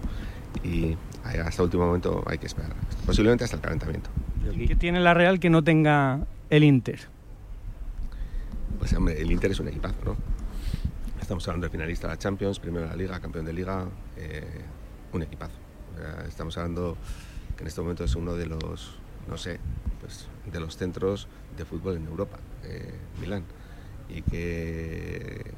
[0.63, 2.73] y hasta el último momento hay que esperar,
[3.05, 4.09] posiblemente hasta el calentamiento.
[4.67, 6.99] ¿Qué tiene la Real que no tenga el Inter?
[8.79, 10.15] Pues hombre, el Inter es un equipazo, ¿no?
[11.21, 13.85] Estamos hablando de finalista de la Champions, primero de la Liga, campeón de Liga,
[14.17, 14.43] eh,
[15.13, 15.53] un equipazo.
[16.27, 16.97] Estamos hablando
[17.55, 19.59] que en este momento es uno de los, no sé,
[19.99, 23.43] pues de los centros de fútbol en Europa, eh, Milán,
[24.09, 25.53] y que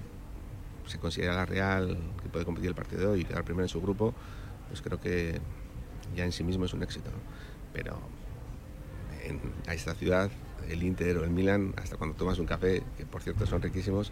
[0.85, 4.13] se considera la Real que puede competir el partido y quedar primero en su grupo,
[4.67, 5.39] pues creo que
[6.15, 7.09] ya en sí mismo es un éxito.
[7.73, 7.99] Pero
[9.23, 10.29] en, a esta ciudad,
[10.69, 14.11] el Inter o el Milan, hasta cuando tomas un café, que por cierto son riquísimos,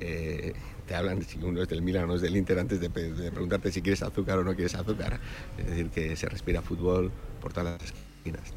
[0.00, 0.52] eh,
[0.86, 3.70] te hablan si uno es del Milan o es del Inter antes de, de preguntarte
[3.70, 5.20] si quieres azúcar o no quieres azúcar.
[5.58, 8.54] Es decir, que se respira fútbol por todas las esquinas.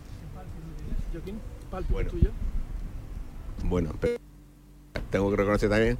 [1.11, 1.39] Joaquín,
[1.89, 2.11] Bueno.
[3.63, 4.17] Bueno, pero
[5.09, 5.97] tengo que reconocer también,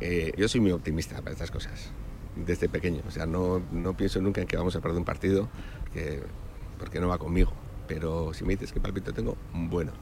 [0.00, 1.90] eh, yo soy muy optimista para estas cosas,
[2.36, 3.02] desde pequeño.
[3.06, 5.48] O sea, no, no pienso nunca en que vamos a perder un partido,
[5.80, 6.22] porque,
[6.78, 7.52] porque no va conmigo.
[7.88, 9.92] Pero si me dices qué palpito tengo, bueno.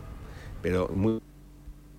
[0.62, 1.20] Pero muy,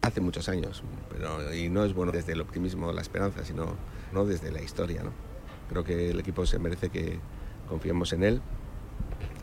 [0.01, 0.83] hace muchos años.
[1.09, 3.75] Pero, y no es bueno desde el optimismo, la esperanza, sino
[4.11, 5.03] no desde la historia.
[5.03, 5.11] ¿no?
[5.69, 7.19] Creo que el equipo se merece que
[7.67, 8.41] confiemos en él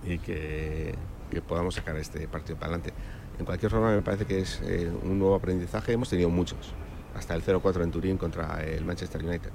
[0.05, 0.95] y que,
[1.31, 2.93] que podamos sacar este partido para adelante.
[3.39, 5.93] En cualquier forma, me parece que es eh, un nuevo aprendizaje.
[5.93, 6.75] Hemos tenido muchos,
[7.15, 9.51] hasta el 0-4 en Turín contra el Manchester United.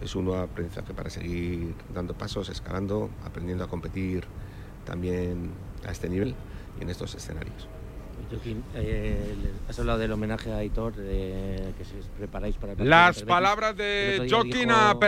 [0.00, 4.24] Es un nuevo aprendizaje para seguir dando pasos, escalando, aprendiendo a competir
[4.84, 5.50] también
[5.86, 6.34] a este nivel
[6.78, 7.68] y en estos escenarios.
[8.74, 9.34] Eh,
[9.68, 14.70] has hablado del homenaje a Aitor, que se preparáis para Las palabras de Joaquín dijo-
[14.72, 14.98] a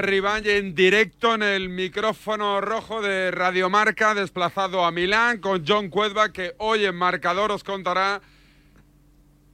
[0.45, 6.55] en directo en el micrófono rojo de Radiomarca, desplazado a Milán con John Cuedva, que
[6.59, 8.21] hoy en marcador os contará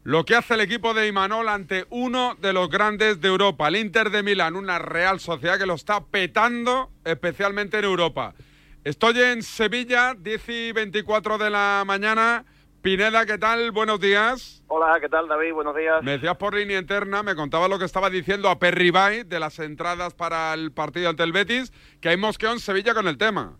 [0.04, 3.76] lo que hace el equipo de Imanol ante uno de los grandes de Europa, el
[3.76, 8.34] Inter de Milán, una Real Sociedad que lo está petando especialmente en Europa.
[8.84, 12.44] Estoy en Sevilla, 10 y 24 de la mañana.
[12.82, 13.70] Pineda, ¿qué tal?
[13.70, 14.64] Buenos días.
[14.66, 15.52] Hola, ¿qué tal David?
[15.52, 16.02] Buenos días.
[16.02, 19.60] Me decías por línea interna, me contaba lo que estaba diciendo a Perribay de las
[19.60, 23.56] entradas para el partido ante el Betis, que hay mosqueo en Sevilla con el tema.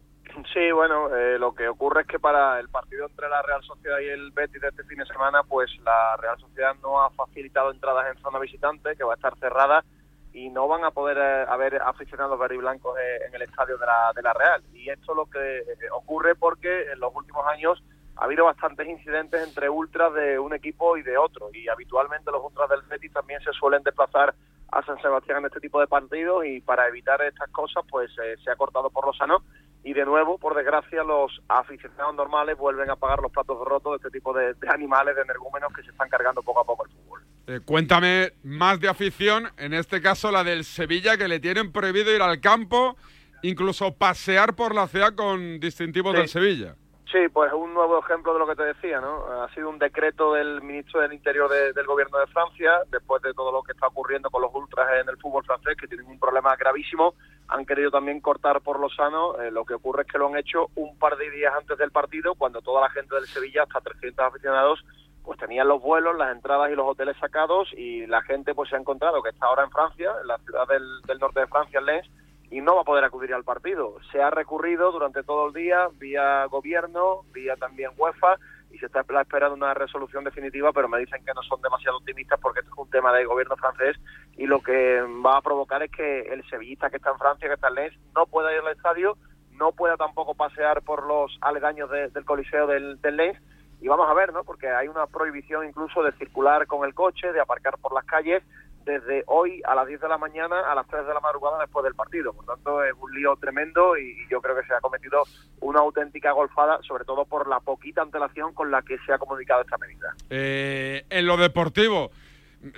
[0.52, 4.00] Sí, bueno, eh, lo que ocurre es que para el partido entre la Real Sociedad
[4.00, 7.70] y el Betis de este fin de semana, pues la Real Sociedad no ha facilitado
[7.70, 9.85] entradas en zona visitante, que va a estar cerrada,
[10.32, 13.78] y no van a poder eh, haber aficionados verde y blancos eh, en el estadio
[13.78, 14.62] de la, de la Real.
[14.72, 17.80] Y esto lo que eh, ocurre porque en los últimos años
[18.16, 22.42] ha habido bastantes incidentes entre ultras de un equipo y de otro, y habitualmente los
[22.44, 24.35] ultras del Betis también se suelen desplazar
[24.70, 28.37] a San Sebastián en este tipo de partidos y para evitar estas cosas pues eh,
[28.42, 29.42] se ha cortado por lo sano
[29.85, 33.96] y de nuevo, por desgracia, los aficionados normales vuelven a pagar los platos rotos de
[34.09, 36.90] este tipo de, de animales, de energúmenos que se están cargando poco a poco el
[36.92, 37.20] fútbol.
[37.48, 42.14] Eh, cuéntame más de afición, en este caso la del Sevilla, que le tienen prohibido
[42.14, 42.96] ir al campo,
[43.42, 46.18] incluso pasear por la ciudad con distintivos Sí.
[46.18, 46.77] del Sevilla.
[47.12, 49.27] Sí, pues un nuevo ejemplo de lo que te decía, ¿no?
[49.42, 53.35] Ha sido un decreto del ministro del Interior de- del Gobierno de Francia, después de
[53.35, 56.18] todo lo que está ocurriendo con los ultras en el fútbol francés, que tienen un
[56.18, 57.14] problema gravísimo,
[57.48, 59.38] han querido también cortar por lo sano.
[59.42, 61.90] Eh, lo que ocurre es que lo han hecho un par de días antes del
[61.90, 64.83] partido, cuando toda la gente del Sevilla, hasta 300 aficionados,
[65.22, 68.77] pues tenían los vuelos, las entradas y los hoteles sacados y la gente pues se
[68.77, 71.79] ha encontrado que está ahora en Francia, en la ciudad del, del norte de Francia,
[71.79, 72.11] en Lens,
[72.52, 73.96] y no va a poder acudir al partido.
[74.12, 78.36] Se ha recurrido durante todo el día vía gobierno, vía también UEFA
[78.70, 81.42] y se está a la espera de una resolución definitiva, pero me dicen que no
[81.42, 83.96] son demasiado optimistas porque esto es un tema del gobierno francés
[84.36, 87.54] y lo que va a provocar es que el sevillista que está en Francia, que
[87.54, 89.16] está en Lens, no pueda ir al estadio,
[89.52, 93.38] no pueda tampoco pasear por los aledaños de- del coliseo del, del Lens
[93.83, 94.45] y vamos a ver, ¿no?
[94.45, 98.42] Porque hay una prohibición incluso de circular con el coche, de aparcar por las calles
[98.85, 101.83] desde hoy a las 10 de la mañana a las 3 de la madrugada después
[101.85, 102.33] del partido.
[102.33, 105.25] Por tanto, es un lío tremendo y, yo creo que se ha cometido
[105.61, 109.62] una auténtica golfada, sobre todo por la poquita antelación con la que se ha comunicado
[109.62, 110.14] esta medida.
[110.31, 112.12] Eh, en lo deportivo,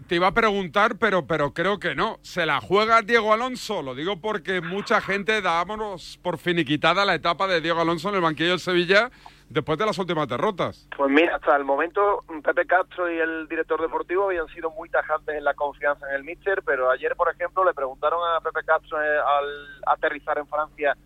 [0.07, 2.19] te iba a preguntar, pero, pero creo que no.
[2.23, 3.83] ¿Se la juega Diego Alonso?
[3.83, 8.21] Lo digo porque mucha gente dábamos por finiquitada la etapa de Diego Alonso en el
[8.23, 9.11] banquillo del Sevilla
[9.49, 10.89] después de las últimas derrotas.
[10.97, 15.37] Pues mira, hasta el momento Pepe Castro y el director deportivo habían sido muy tajantes
[15.37, 19.03] en la confianza en el míster, pero ayer, por ejemplo, le preguntaron a Pepe Castro
[19.03, 20.97] eh, al aterrizar en Francia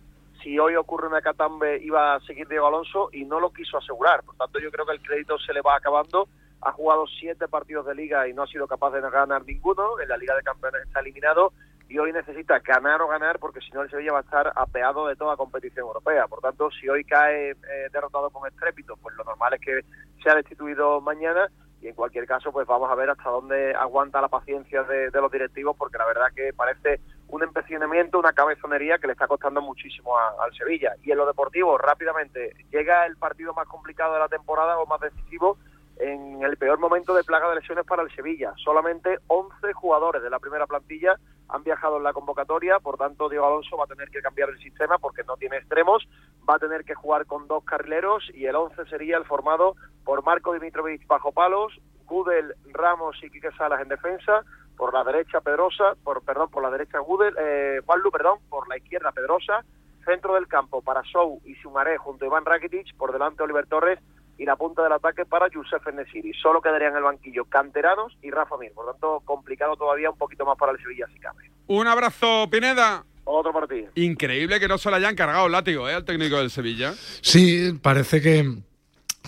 [0.41, 4.23] si hoy ocurre una catambe iba a seguir Diego Alonso y no lo quiso asegurar.
[4.23, 6.27] Por tanto, yo creo que el crédito se le va acabando.
[6.61, 9.99] Ha jugado siete partidos de liga y no ha sido capaz de ganar ninguno.
[9.99, 11.53] En la Liga de Campeones está eliminado
[11.89, 15.07] y hoy necesita ganar o ganar porque si no el Sevilla va a estar apeado
[15.07, 16.27] de toda competición europea.
[16.27, 17.55] Por tanto, si hoy cae eh,
[17.91, 19.81] derrotado con estrépito, pues lo normal es que
[20.23, 21.49] sea destituido mañana
[21.81, 25.21] y en cualquier caso pues vamos a ver hasta dónde aguanta la paciencia de, de
[25.21, 26.99] los directivos porque la verdad que parece
[27.29, 30.93] un empecinamiento, una cabezonería que le está costando muchísimo al Sevilla.
[31.03, 34.99] Y en lo deportivo, rápidamente, llega el partido más complicado de la temporada o más
[34.99, 35.57] decisivo
[35.99, 38.53] en el peor momento de plaga de lesiones para el Sevilla.
[38.63, 43.45] Solamente 11 jugadores de la primera plantilla han viajado en la convocatoria, por tanto Diego
[43.45, 46.07] Alonso va a tener que cambiar el sistema porque no tiene extremos,
[46.49, 50.23] va a tener que jugar con dos carrileros y el 11 sería el formado por
[50.23, 54.43] Marco Dimitrovic bajo palos, Gudel, Ramos y Quique Salas en defensa,
[54.77, 58.77] por la derecha Pedrosa, por perdón, por la derecha Gudel, eh, Juanlu, perdón, por la
[58.77, 59.65] izquierda Pedrosa,
[60.05, 63.99] centro del campo para Sou y Sumaré junto a Iván Rakitic, por delante Oliver Torres
[64.39, 66.33] y la punta del ataque para Youssef Nesiri.
[66.33, 68.71] Solo quedarían en el banquillo Canteranos y Rafa Mir.
[68.73, 71.51] Por tanto, complicado todavía un poquito más para el Sevilla si cabe.
[71.67, 73.03] Un abrazo, Pineda.
[73.25, 73.91] Otro partido.
[73.95, 75.93] Increíble que no se le hayan cargado el látigo ¿eh?
[75.93, 76.93] al técnico del Sevilla.
[77.21, 78.45] Sí, parece que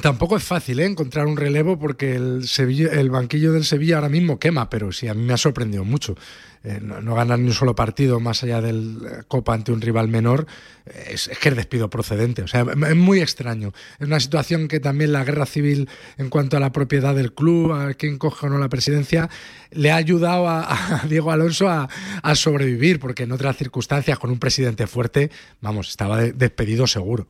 [0.01, 0.85] tampoco es fácil ¿eh?
[0.85, 5.07] encontrar un relevo porque el, Sevilla, el banquillo del Sevilla ahora mismo quema, pero sí,
[5.07, 6.15] a mí me ha sorprendido mucho.
[6.63, 10.09] Eh, no, ganar ni un solo partido más allá del eh, Copa ante un rival
[10.09, 10.45] menor
[10.85, 12.43] eh, es, que es despido procedente.
[12.43, 13.73] O sea, es muy extraño.
[13.99, 17.71] Es una situación que también la guerra civil en cuanto a la propiedad del club,
[17.71, 19.27] a quién coge o no la presidencia,
[19.71, 21.89] le ha ayudado a, Diego Alonso a,
[22.35, 27.27] sobrevivir, porque en otras circunstancias, con un presidente fuerte, vamos, estaba de- despedido seguro.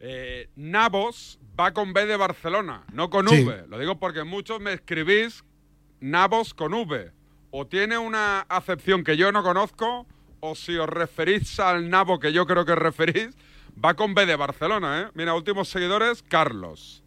[0.00, 3.42] Eh, Navos va con B de Barcelona, no con Sí.
[3.44, 3.66] V.
[3.68, 5.44] Lo digo porque muchos me escribís
[6.00, 7.12] Navos con V.
[7.50, 10.06] O tiene una acepción que yo no conozco,
[10.40, 13.30] o si os referís al Nabo que yo creo que referís,
[13.82, 15.10] va con B de Barcelona, ¿eh?
[15.14, 17.02] Mira, últimos seguidores, Carlos,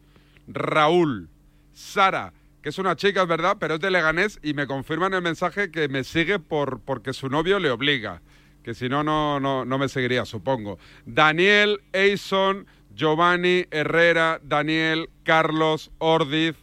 [0.47, 1.29] Raúl,
[1.73, 5.21] Sara, que es una chica, es verdad, pero es de Leganés y me confirman el
[5.21, 8.21] mensaje que me sigue por, porque su novio le obliga.
[8.63, 10.77] Que si no, no, no, no me seguiría, supongo.
[11.05, 16.56] Daniel, Eison, Giovanni, Herrera, Daniel, Carlos, Ordiz,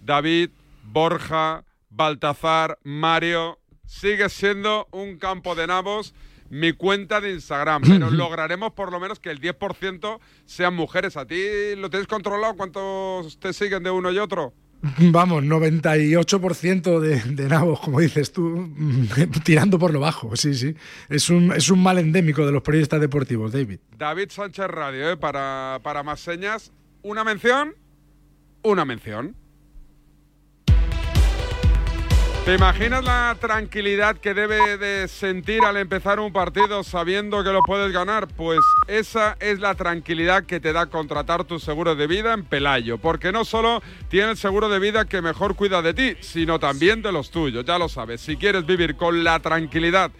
[0.00, 0.50] David,
[0.84, 3.58] Borja, Baltazar, Mario.
[3.86, 6.14] Sigue siendo un campo de nabos
[6.50, 11.16] mi cuenta de Instagram, pero lograremos por lo menos que el 10% sean mujeres.
[11.16, 12.56] ¿A ti lo tienes controlado?
[12.56, 14.54] ¿Cuántos te siguen de uno y otro?
[14.98, 18.72] Vamos, 98% de, de nabos, como dices tú,
[19.44, 20.74] tirando por lo bajo, sí, sí.
[21.08, 23.80] Es un, es un mal endémico de los periodistas deportivos, David.
[23.96, 25.16] David Sánchez Radio, ¿eh?
[25.16, 26.72] para, para más señas.
[27.02, 27.74] Una mención,
[28.62, 29.34] una mención.
[32.48, 37.62] ¿Te imaginas la tranquilidad que debe de sentir al empezar un partido sabiendo que lo
[37.62, 38.26] puedes ganar?
[38.26, 42.96] Pues esa es la tranquilidad que te da contratar tu seguro de vida en Pelayo,
[42.96, 47.02] porque no solo tiene el seguro de vida que mejor cuida de ti, sino también
[47.02, 48.22] de los tuyos, ya lo sabes.
[48.22, 50.10] Si quieres vivir con la tranquilidad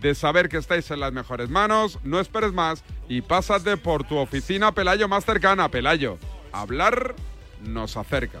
[0.00, 4.16] de saber que estáis en las mejores manos, no esperes más y pásate por tu
[4.16, 5.68] oficina Pelayo más cercana.
[5.68, 6.16] Pelayo,
[6.50, 7.14] hablar
[7.62, 8.40] nos acerca.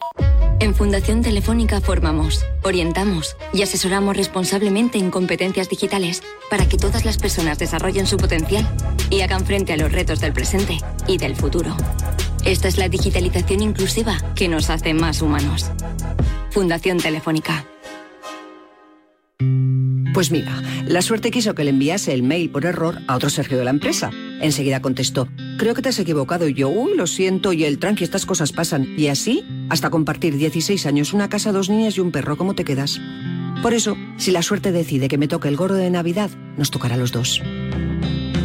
[0.61, 6.21] En Fundación Telefónica formamos, orientamos y asesoramos responsablemente en competencias digitales
[6.51, 8.63] para que todas las personas desarrollen su potencial
[9.09, 11.75] y hagan frente a los retos del presente y del futuro.
[12.45, 15.71] Esta es la digitalización inclusiva que nos hace más humanos.
[16.51, 17.65] Fundación Telefónica.
[20.13, 23.57] Pues mira, la suerte quiso que le enviase el mail por error a otro Sergio
[23.57, 24.11] de la empresa.
[24.41, 25.27] Enseguida contestó,
[25.57, 28.51] creo que te has equivocado y yo, uy, lo siento, y el tranqui, estas cosas
[28.51, 28.87] pasan.
[28.97, 32.65] Y así, hasta compartir 16 años, una casa, dos niñas y un perro, ¿cómo te
[32.65, 32.99] quedas?
[33.61, 36.95] Por eso, si la suerte decide que me toque el gordo de Navidad, nos tocará
[36.95, 37.41] a los dos.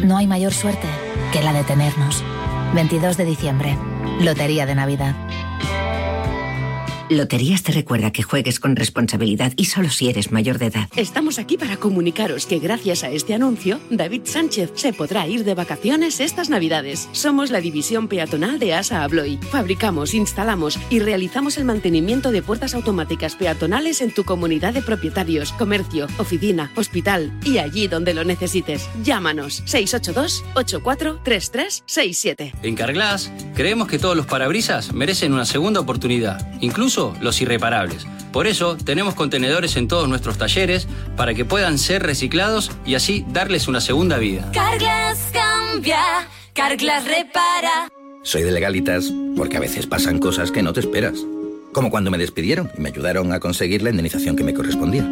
[0.03, 0.87] No hay mayor suerte
[1.33, 2.23] que la de tenernos.
[2.75, 3.77] 22 de diciembre,
[4.21, 5.15] Lotería de Navidad.
[7.09, 10.89] Loterías te recuerda que juegues con responsabilidad y solo si eres mayor de edad.
[10.97, 15.53] Estamos aquí para comunicaros que gracias a este anuncio, David Sánchez se podrá ir de
[15.53, 17.07] vacaciones estas Navidades.
[17.13, 19.37] Somos la división peatonal de ASA Abloy.
[19.37, 25.53] Fabricamos, instalamos y realizamos el mantenimiento de puertas automáticas peatonales en tu comunidad de propietarios,
[25.53, 28.89] comercio, oficina, hospital y allí donde lo necesites.
[29.01, 32.53] Llámanos 682 843367.
[32.63, 38.05] En Carglass creemos que todos los parabrisas merecen una segunda oportunidad, incluso los irreparables.
[38.31, 43.25] Por eso tenemos contenedores en todos nuestros talleres para que puedan ser reciclados y así
[43.29, 44.49] darles una segunda vida.
[44.51, 46.01] Carglass cambia,
[46.53, 47.89] Carglass repara.
[48.23, 51.23] Soy de legalitas porque a veces pasan cosas que no te esperas.
[51.71, 55.05] Como cuando me despidieron y me ayudaron a conseguir la indemnización que me correspondía.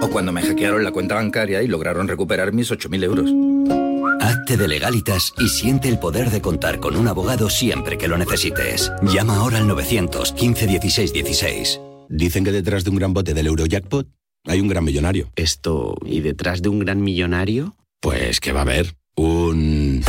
[0.00, 3.81] O cuando me hackearon la cuenta bancaria y lograron recuperar mis 8.000 euros.
[4.42, 8.18] Hazte de legalitas y siente el poder de contar con un abogado siempre que lo
[8.18, 8.90] necesites.
[9.02, 11.80] Llama ahora al 915 16 16.
[12.08, 14.08] Dicen que detrás de un gran bote del Eurojackpot
[14.44, 15.30] hay un gran millonario.
[15.36, 17.76] Esto, ¿y detrás de un gran millonario?
[18.00, 20.02] Pues que va a haber un...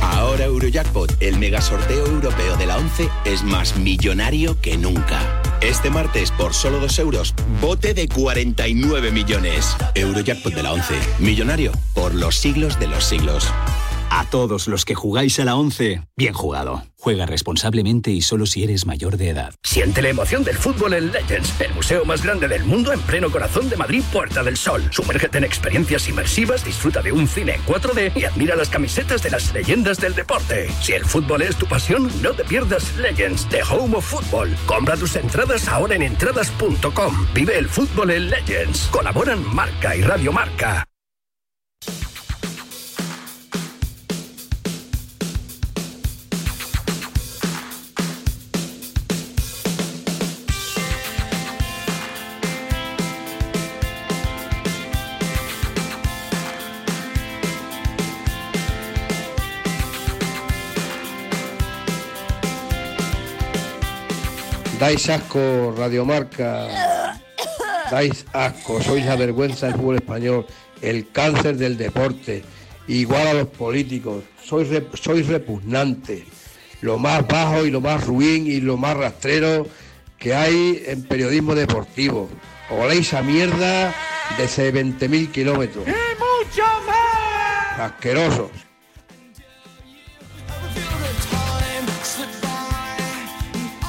[0.00, 5.42] Ahora Eurojackpot, el mega sorteo europeo de la 11, es más millonario que nunca.
[5.62, 9.76] Este martes, por solo 2 euros, bote de 49 millones.
[9.94, 13.48] Eurojackpot de la 11, millonario por los siglos de los siglos.
[14.14, 16.82] A todos los que jugáis a la 11, bien jugado.
[16.98, 19.54] Juega responsablemente y solo si eres mayor de edad.
[19.62, 23.30] Siente la emoción del fútbol en Legends, el museo más grande del mundo en pleno
[23.30, 24.82] corazón de Madrid, Puerta del Sol.
[24.90, 29.30] Sumérgete en experiencias inmersivas, disfruta de un cine en 4D y admira las camisetas de
[29.30, 30.68] las leyendas del deporte.
[30.82, 34.54] Si el fútbol es tu pasión, no te pierdas Legends, The Home of Football.
[34.66, 37.26] Compra tus entradas ahora en entradas.com.
[37.32, 38.88] Vive el fútbol en Legends.
[38.88, 40.86] Colaboran Marca y Radio Marca.
[64.82, 66.66] Dais asco, Radiomarca.
[67.88, 70.44] Dais asco, sois la vergüenza del fútbol español,
[70.80, 72.42] el cáncer del deporte,
[72.88, 74.24] igual a los políticos.
[74.42, 76.24] Sois, rep- sois repugnantes.
[76.80, 79.68] lo más bajo y lo más ruin y lo más rastrero
[80.18, 82.28] que hay en periodismo deportivo.
[82.70, 83.94] Oléis esa mierda
[84.36, 85.86] de ese 20.000 kilómetros.
[85.86, 87.78] mucho más!
[87.78, 88.50] Asquerosos.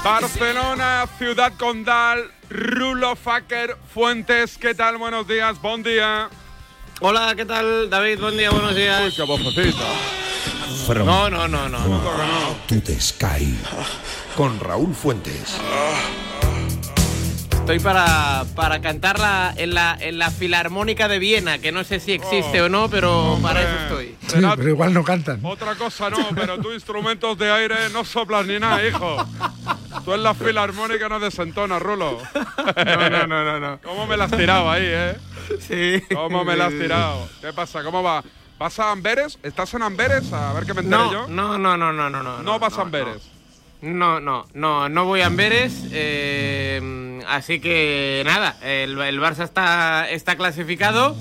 [0.04, 4.98] Barcelona, Ciudad Condal, Rulo Facker, Fuentes, ¿qué tal?
[4.98, 6.30] Buenos días, buen día.
[7.00, 8.20] Hola, ¿qué tal, David?
[8.20, 9.02] Buen día, buenos días.
[9.06, 9.86] Uy, qué vocecita.
[11.06, 11.88] No, no, no, no.
[11.88, 12.02] no.
[12.68, 13.58] To the Sky
[14.36, 15.58] con Raúl Fuentes.
[17.64, 22.12] Estoy para, para cantarla en la, en la Filarmónica de Viena, que no sé si
[22.12, 24.18] existe o no, pero para eso estoy.
[24.28, 25.40] Sí, pero igual no cantan.
[25.44, 29.16] Otra cosa no, pero tú instrumentos de aire no soplas ni nada, hijo.
[30.04, 32.18] Tú en la filarmónica no desentonas, Rulo.
[32.86, 33.80] No, no, no, no, no.
[33.82, 35.18] ¿Cómo me la has tirado ahí, eh?
[35.62, 36.04] Sí.
[36.14, 37.30] ¿Cómo me la has Sí, sí, tirado?
[37.40, 37.82] ¿Qué pasa?
[37.82, 38.24] ¿Cómo va?
[38.60, 39.40] ¿Vas a Amberes?
[39.42, 40.34] ¿Estás en Amberes?
[40.34, 41.28] A ver qué me enteré No, yo.
[41.30, 42.44] no, no, no, no, no, no.
[42.44, 43.22] No vas a Amberes.
[43.84, 45.84] No, no, no, no voy a Amberes.
[45.92, 51.16] eh, así que nada, el, el Barça está, está clasificado.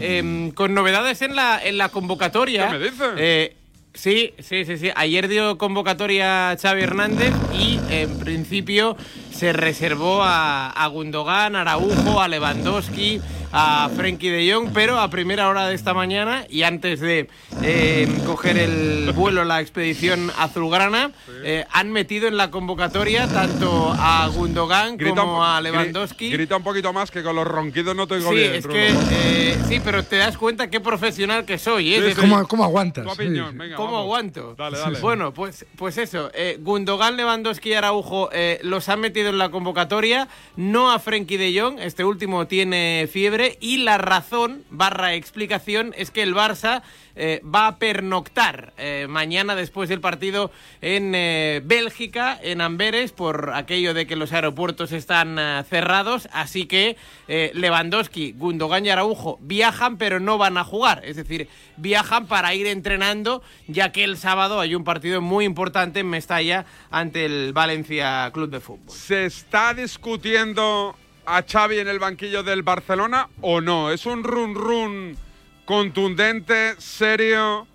[0.00, 2.68] eh, con novedades en la, en la convocatoria.
[2.68, 3.08] ¿Qué me dices?
[3.18, 3.56] Eh,
[3.94, 4.90] sí, sí, sí, sí.
[4.96, 8.96] Ayer dio convocatoria Xavi Hernández y en principio
[9.32, 13.20] se reservó a, a Gundogan, a Araujo, a Lewandowski,
[13.52, 17.28] a Frenkie de Jong, pero a primera hora de esta mañana y antes de
[17.62, 21.12] eh, coger el vuelo la expedición azulgrana,
[21.44, 26.30] eh, han metido en la convocatoria tanto a Gundogan Grita como a Lewandowski.
[26.30, 28.88] Grita un poquito más que con los ronquidos no te oigo Sí, bien, es que
[29.10, 32.02] eh, sí, pero te das cuenta qué profesional que soy, ¿eh?
[32.02, 32.20] Sí, sí.
[32.20, 33.04] ¿Cómo, cómo aguantas?
[33.04, 33.22] Tu Sí.
[33.22, 34.02] opinión, venga, ¿Cómo vamos.
[34.04, 34.54] aguanto?
[34.56, 34.98] Dale, dale.
[35.00, 36.30] Bueno, pues, pues eso.
[36.34, 40.28] Eh, Gundogan, Lewandowski y Araujo eh, los han metido en la convocatoria.
[40.56, 41.78] No a Frenkie de Jong.
[41.80, 43.45] Este último tiene fiebre.
[43.60, 46.82] Y la razón, barra explicación, es que el Barça
[47.18, 50.50] eh, va a pernoctar eh, mañana después del partido
[50.82, 56.28] en eh, Bélgica, en Amberes, por aquello de que los aeropuertos están cerrados.
[56.32, 61.02] Así que Lewandowski, Gundogan y Araujo viajan, pero no van a jugar.
[61.04, 66.00] Es decir, viajan para ir entrenando, ya que el sábado hay un partido muy importante
[66.00, 68.94] en Mestalla ante el Valencia Club de Fútbol.
[68.94, 70.94] ¿Se está discutiendo
[71.26, 73.90] a Xavi en el banquillo del Barcelona o no?
[73.90, 75.16] ¿Es un run run
[75.64, 77.66] contundente, serio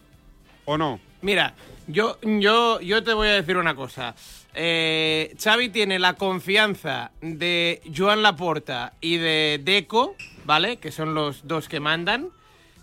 [0.66, 1.00] o no?
[1.22, 1.54] Mira,
[1.88, 4.16] yo, yo, yo te voy a decir una cosa.
[4.54, 10.78] Eh, Xavi tiene la confianza de Joan Laporta y de Deco, ¿vale?
[10.78, 12.30] Que son los dos que mandan.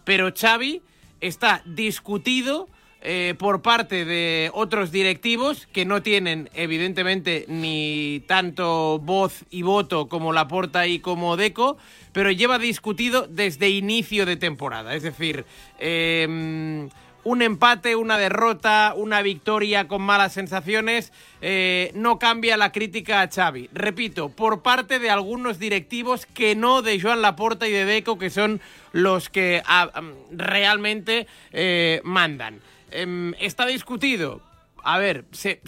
[0.04, 0.82] Pero Xavi
[1.20, 2.68] está discutido
[3.00, 10.08] eh, por parte de otros directivos que no tienen, evidentemente, ni tanto voz y voto
[10.08, 11.78] como Laporta y como Deco,
[12.12, 14.94] pero lleva discutido desde inicio de temporada.
[14.94, 15.44] Es decir,
[15.78, 16.88] eh,
[17.28, 23.28] un empate, una derrota, una victoria con malas sensaciones, eh, no cambia la crítica a
[23.28, 23.68] Xavi.
[23.72, 28.30] Repito, por parte de algunos directivos que no de Joan Laporta y de Deco, que
[28.30, 28.60] son
[28.92, 32.60] los que ah, mm, realmente eh, mandan.
[32.90, 34.40] Em, ¿Está discutido?
[34.84, 35.60] A ver, se,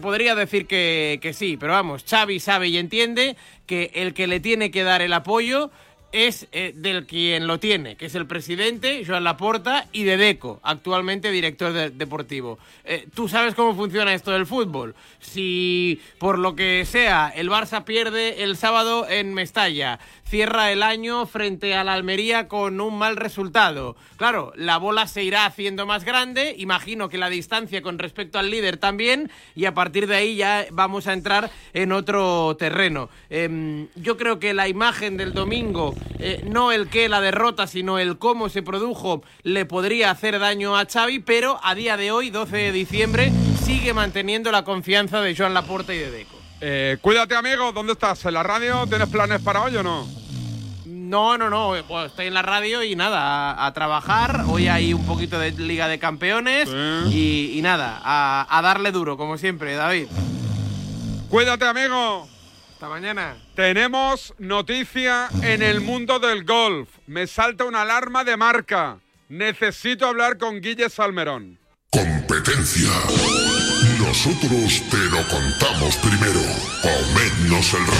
[0.00, 3.36] podría decir que, sí, pero vamos, Xavi sabe y entiende
[3.66, 5.70] que el que le tiene que dar el apoyo
[6.12, 10.60] es eh, del quien lo tiene, que es el presidente, Joan Laporta, y de Deco,
[10.62, 12.58] actualmente director de- deportivo.
[12.84, 14.94] Eh, Tú sabes cómo funciona esto del fútbol.
[15.20, 21.24] Si por lo que sea el Barça pierde el sábado en Mestalla, cierra el año
[21.26, 23.96] frente a la Almería con un mal resultado.
[24.16, 28.50] Claro, la bola se irá haciendo más grande, imagino que la distancia con respecto al
[28.50, 33.08] líder también, y a partir de ahí ya vamos a entrar en otro terreno.
[33.30, 37.98] Em, yo creo que la imagen del domingo, eh, no el qué, la derrota, sino
[37.98, 42.30] el cómo se produjo, le podría hacer daño a Xavi, pero a día de hoy,
[42.30, 46.35] 12 de diciembre, sigue manteniendo la confianza de Joan Laporta y de Deco.
[46.60, 47.72] Eh, cuídate, amigo.
[47.72, 48.24] ¿Dónde estás?
[48.24, 48.86] ¿En la radio?
[48.86, 50.06] ¿Tienes planes para hoy o no?
[50.86, 54.44] No, no, no, eh, pues estoy en la radio y nada, a, a trabajar.
[54.48, 56.68] Hoy hay un poquito de Liga de Campeones
[57.08, 60.08] y, y nada, a, a darle duro, como siempre, David.
[61.28, 62.28] Cuídate, amigo.
[62.72, 63.36] Hasta mañana.
[63.54, 66.88] Tenemos noticia en el mundo del golf.
[67.06, 68.98] Me salta una alarma de marca.
[69.28, 71.58] Necesito hablar con Guille Salmerón.
[71.90, 72.90] Competencia.
[74.06, 76.40] Nosotros te lo contamos primero.
[76.82, 77.94] Comednos el ra-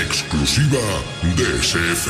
[0.00, 0.78] Exclusiva
[1.36, 2.08] DSF.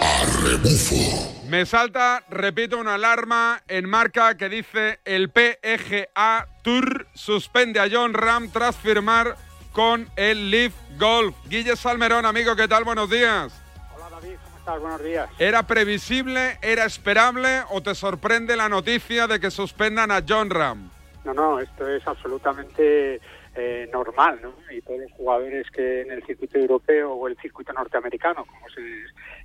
[0.00, 1.34] A rebufo.
[1.48, 8.12] Me salta, repito, una alarma en marca que dice el PGA Tour suspende a John
[8.12, 9.36] Ram tras firmar
[9.72, 11.34] con el Leaf Golf.
[11.48, 12.84] Guille Salmerón, amigo, ¿qué tal?
[12.84, 13.52] Buenos días.
[14.76, 15.30] Buenos días.
[15.38, 20.90] ¿Era previsible, era esperable o te sorprende la noticia de que suspendan a John Ram?
[21.24, 23.18] No, no, esto es absolutamente
[23.54, 24.52] eh, normal, ¿no?
[24.70, 28.74] Y todos los jugadores que en el circuito europeo o el circuito norteamericano, como es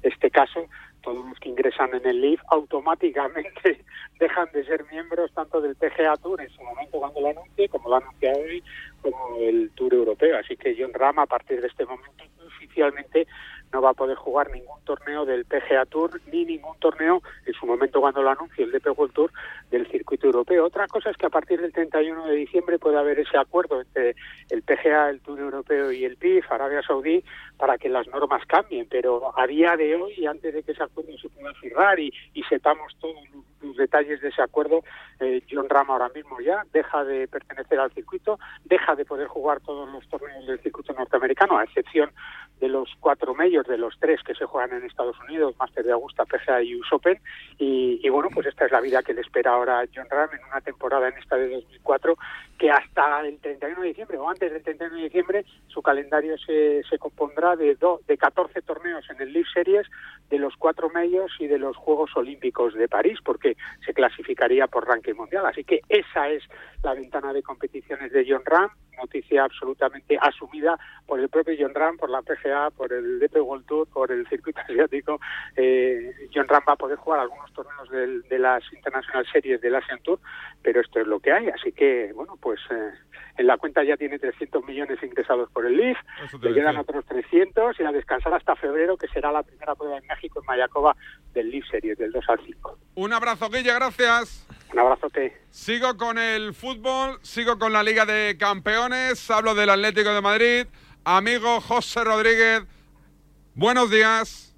[0.02, 0.68] este caso,
[1.02, 3.84] todos los que ingresan en el LIF automáticamente
[4.20, 7.90] dejan de ser miembros tanto del PGA Tour en su momento cuando lo anuncie, como
[7.90, 8.62] lo anuncia hoy,
[9.02, 10.38] como el Tour Europeo.
[10.38, 13.28] Así que John Ram a partir de este momento oficialmente
[13.74, 17.66] no va a poder jugar ningún torneo del PGA Tour ni ningún torneo en su
[17.66, 19.32] momento cuando lo anuncie el DP World Tour
[19.72, 20.66] del circuito europeo.
[20.66, 24.16] Otra cosa es que a partir del 31 de diciembre puede haber ese acuerdo entre
[24.50, 27.24] el PGA, el Tour Europeo y el PIF, Arabia Saudí,
[27.58, 28.88] para que las normas cambien.
[28.90, 32.44] Pero a día de hoy, antes de que ese acuerdo se pueda cerrar y, y
[32.44, 33.44] sepamos todos los,
[33.78, 34.84] detalles de ese acuerdo,
[35.20, 39.62] eh, John Ram ahora mismo ya deja de pertenecer al circuito, deja de poder jugar
[39.62, 42.12] todos los torneos del circuito norteamericano, a excepción
[42.60, 45.92] de los cuatro medios, de los tres que se juegan en Estados Unidos, Master de
[45.92, 47.20] Augusta, PGA y US Open.
[47.58, 50.62] Y, bueno, pues esta es la vida que le espera ahora John Ram en una
[50.62, 52.18] temporada en esta de 2004
[52.58, 56.84] que hasta el 31 de diciembre o antes del 31 de diciembre su calendario se,
[56.90, 59.88] se compondrá de, do- de 14 torneos en el League Series,
[60.30, 64.88] de los cuatro medios y de los Juegos Olímpicos de París, porque se clasificaría por
[64.88, 65.46] ranking mundial.
[65.46, 66.44] Así que esa es
[66.84, 71.98] la ventana de competiciones de John Ram, noticia absolutamente asumida por el propio John Ram,
[71.98, 75.20] por la PGA, por el DP World Tour, por el circuito asiático.
[75.56, 79.76] Eh, John Ram va a poder jugar algunos torneos del- de las International Series del
[79.76, 80.20] Asian Tour,
[80.62, 81.50] pero esto es lo que hay.
[81.50, 82.92] Así que, bueno, pues eh,
[83.38, 85.98] en la cuenta ya tiene 300 millones ingresados por el LIF,
[86.42, 90.06] le quedan otros 300 y a descansar hasta febrero, que será la primera prueba en
[90.08, 90.96] México, en Mayacoba,
[91.34, 92.78] del LIF Series, del 2 al 5.
[92.96, 94.48] Un abrazo, Guille, gracias.
[94.72, 95.38] Un abrazote.
[95.52, 98.74] Sigo con el fútbol, sigo con la Liga de Campeones,
[99.30, 100.66] hablo del Atlético de Madrid.
[101.06, 102.64] Amigo José Rodríguez,
[103.56, 104.54] buenos días.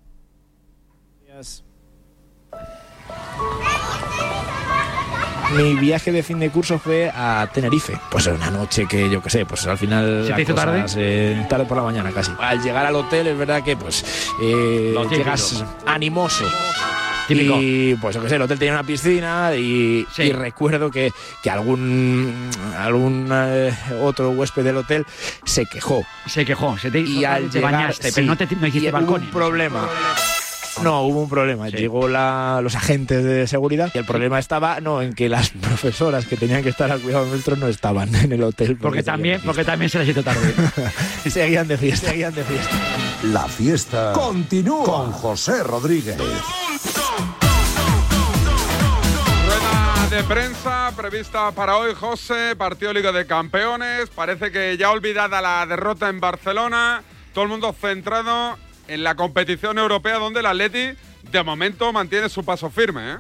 [5.56, 8.00] Mi viaje de fin de curso fue a Tenerife.
[8.10, 10.26] Pues una noche que yo qué sé, pues al final.
[10.26, 10.86] ¿Se te hizo tarde?
[10.98, 12.32] eh, tarde por la mañana casi.
[12.40, 14.04] Al llegar al hotel es verdad que pues
[14.42, 16.46] eh, llegas animoso.
[17.28, 17.60] Típico.
[17.60, 21.12] Y pues yo qué sé, el hotel tenía una piscina y, y recuerdo que,
[21.42, 25.06] que algún algún eh, otro huésped del hotel
[25.44, 26.06] se quejó.
[26.28, 28.90] Se quejó, se te, y al te llegar, bañaste, pero no, te, no hiciste y
[28.90, 29.22] hubo balcón.
[29.24, 29.90] un problema.
[30.84, 31.70] No, hubo un problema.
[31.70, 36.26] Llegó la, los agentes de seguridad y el problema estaba no en que las profesoras
[36.26, 38.78] que tenían que estar al cuidado nuestro no estaban en el hotel.
[38.78, 40.54] Porque también, porque también se les hizo tarde.
[41.30, 42.76] seguían de fiesta, seguían de fiesta.
[43.32, 46.18] La fiesta continúa con José Rodríguez.
[50.16, 52.56] De prensa prevista para hoy, José.
[52.56, 54.10] Partido Liga de Campeones.
[54.16, 57.04] Parece que ya olvidada la derrota en Barcelona.
[57.34, 58.58] Todo el mundo centrado
[58.88, 60.98] en la competición europea donde el Atleti
[61.30, 63.12] de momento mantiene su paso firme.
[63.12, 63.18] ¿eh?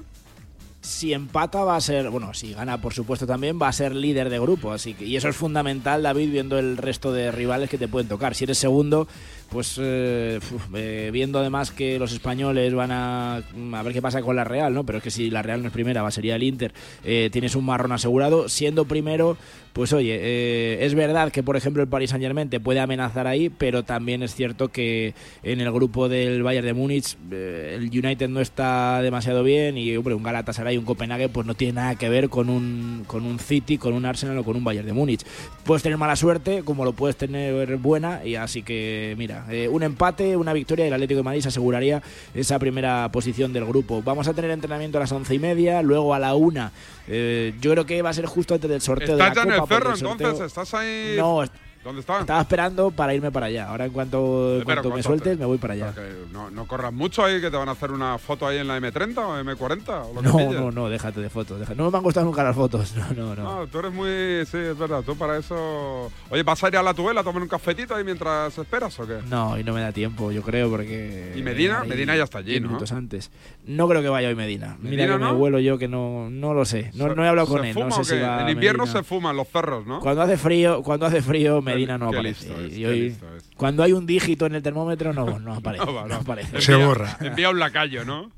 [0.79, 4.29] Si empata va a ser, bueno, si gana por supuesto también va a ser líder
[4.29, 7.77] de grupo, así que y eso es fundamental, David, viendo el resto de rivales que
[7.77, 8.35] te pueden tocar.
[8.35, 9.05] Si eres segundo,
[9.49, 10.39] pues eh,
[10.73, 14.73] eh, viendo además que los españoles van a a ver qué pasa con la Real,
[14.73, 14.85] ¿no?
[14.85, 16.73] Pero es que si la Real no es primera, va sería el Inter.
[17.03, 19.37] eh, tienes un marrón asegurado, siendo primero,
[19.73, 23.27] pues oye, eh, es verdad que por ejemplo el Paris Saint Germain te puede amenazar
[23.27, 28.29] ahí, pero también es cierto que en el grupo del Bayern de Múnich el United
[28.29, 31.95] no está demasiado bien y hombre, un Galatasaray y un Copenhague pues no tiene nada
[31.95, 34.93] que ver con un, con un City, con un Arsenal o con un Bayern de
[34.93, 35.25] Múnich.
[35.65, 39.83] Puedes tener mala suerte como lo puedes tener buena y así que mira, eh, un
[39.83, 42.01] empate, una victoria y el Atlético de Madrid se aseguraría
[42.33, 44.01] esa primera posición del grupo.
[44.03, 46.71] Vamos a tener entrenamiento a las once y media, luego a la una.
[47.07, 49.53] eh, yo creo que va a ser justo antes del sorteo de la ¿Estás ya
[49.53, 50.47] en Copa, el sorteo- entonces?
[50.47, 51.15] ¿Estás ahí?
[51.17, 51.43] No,
[51.86, 52.19] ¿Dónde está?
[52.19, 53.69] estaba esperando para irme para allá.
[53.69, 55.93] Ahora en cuanto, en Pero cuanto me ¿cuánto sueltes te- me voy para allá.
[56.33, 58.77] No, no corras mucho ahí que te van a hacer una foto ahí en la
[58.79, 60.59] M30 o M40 o lo que No, pilles.
[60.59, 61.59] no, no, déjate de fotos.
[61.59, 61.77] déjate.
[61.77, 62.93] No me han gustado nunca las fotos.
[63.15, 63.43] No, no, no.
[63.61, 64.09] No, tú eres muy.
[64.45, 65.03] Sí, es verdad.
[65.05, 66.11] Tú para eso.
[66.29, 69.05] Oye, ¿vas a ir a la tuela a tomar un cafetito ahí mientras esperas o
[69.07, 69.19] qué?
[69.29, 71.33] No, y no me da tiempo, yo creo, porque.
[71.36, 71.83] ¿Y Medina?
[71.83, 72.67] Medina ya está allí, ¿no?
[72.67, 73.29] minutos antes.
[73.65, 74.75] No creo que vaya hoy Medina.
[74.79, 76.89] Mira ¿Medina que me vuelo yo que no, no lo sé.
[76.95, 77.73] No, Se- no he hablado con ¿se él.
[77.75, 78.25] fuma No o sé si qué?
[78.25, 78.99] va En invierno Medina.
[78.99, 79.99] se fuman los cerros, ¿no?
[79.99, 82.45] Cuando hace frío, cuando hace frío, Medina no qué aparece.
[82.47, 83.49] listo es, Y qué hoy- listo es.
[83.57, 85.86] cuando hay un dígito en el termómetro, no, no aparece.
[85.86, 86.15] No, va, no no.
[86.15, 86.57] aparece.
[86.57, 88.32] Envía- Envía un lacayo, ¿no?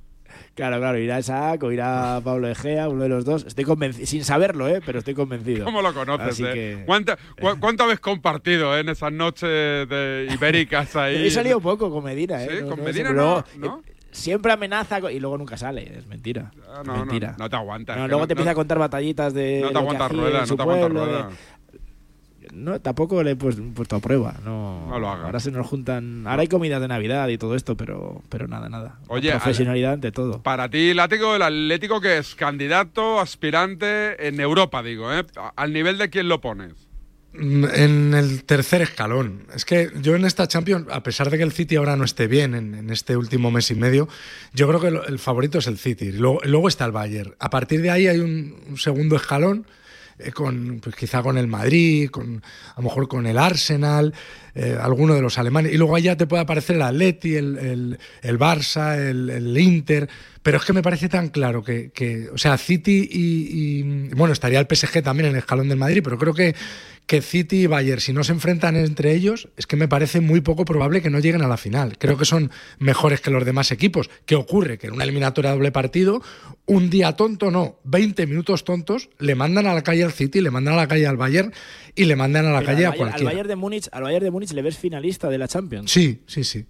[0.56, 3.46] Claro, claro, irá Isaac o irá Pablo Egea, uno de los dos.
[3.46, 4.82] Estoy convencido, sin saberlo, ¿eh?
[4.84, 5.64] pero estoy convencido.
[5.66, 6.52] ¿Cómo lo conoces, Así eh?
[6.54, 9.48] que- ¿Cuánta- cu- ¿Cuánto habéis compartido eh, en esas noches
[9.88, 11.28] de ibéricas ahí?
[11.28, 12.48] He salido poco con Medina, ¿eh?
[12.50, 13.84] Sí, No- con no Medina no, pero ¿no?
[13.86, 16.50] eh, Siempre amenaza y luego nunca sale, es mentira.
[16.68, 17.36] Ah, no, no, mentira.
[17.38, 19.60] no te aguantas, No, luego no- te empieza no- a contar batallitas de.
[19.62, 21.30] no te aguantas rueda, no te aguantas rueda.
[22.54, 24.36] No, tampoco le he pues- puesto a prueba.
[24.43, 25.26] No, No lo hagas.
[25.26, 26.26] Ahora se nos juntan.
[26.28, 29.00] Ahora hay comidas de Navidad y todo esto, pero, pero nada, nada.
[29.08, 30.41] Oye, profesionalidad ante todo.
[30.43, 35.26] Para ti, Látigo, el Atlético que es candidato, aspirante en Europa, digo, ¿eh?
[35.56, 36.74] Al nivel de quién lo pones.
[37.34, 39.43] Mm, En el tercer escalón.
[39.54, 42.28] Es que yo en esta Champions, a pesar de que el City ahora no esté
[42.28, 44.08] bien en, en este último mes y medio,
[44.54, 46.12] yo creo que el favorito es el City.
[46.12, 47.36] Luego, luego está el Bayern.
[47.39, 49.68] A partir de ahí hay un, un segundo escalón.
[50.20, 52.43] Eh, con pues quizá con el Madrid, con
[52.76, 54.13] a lo mejor con el Arsenal,
[54.55, 55.74] eh, alguno de los alemanes.
[55.74, 60.09] Y luego allá te puede aparecer el Atleti, el, el, el Barça, el, el Inter.
[60.41, 64.32] Pero es que me parece tan claro que, que, o sea, City y, y- bueno,
[64.32, 66.55] estaría el PSG también en el escalón del Madrid, pero creo que,
[67.08, 70.41] que City y Bayern, si no se enfrentan entre ellos, es que me parece muy
[70.41, 71.97] poco probable que no lleguen a la final.
[71.97, 74.10] Creo que son mejores que los demás equipos.
[74.26, 74.78] ¿Qué ocurre?
[74.78, 76.22] Que en una eliminatoria doble partido,
[76.66, 80.51] un día tonto, no, 20 minutos tontos, le mandan a la calle al City, le
[80.51, 81.53] mandan a la calle al Bayern
[81.95, 83.32] y le mandan a la Pero calle al a Bayern- Al cualquiera.
[83.32, 85.89] Bayern de Múnich, al Bayern de Múnich le ves finalista de la Champions.
[85.89, 86.66] Sí, sí, sí.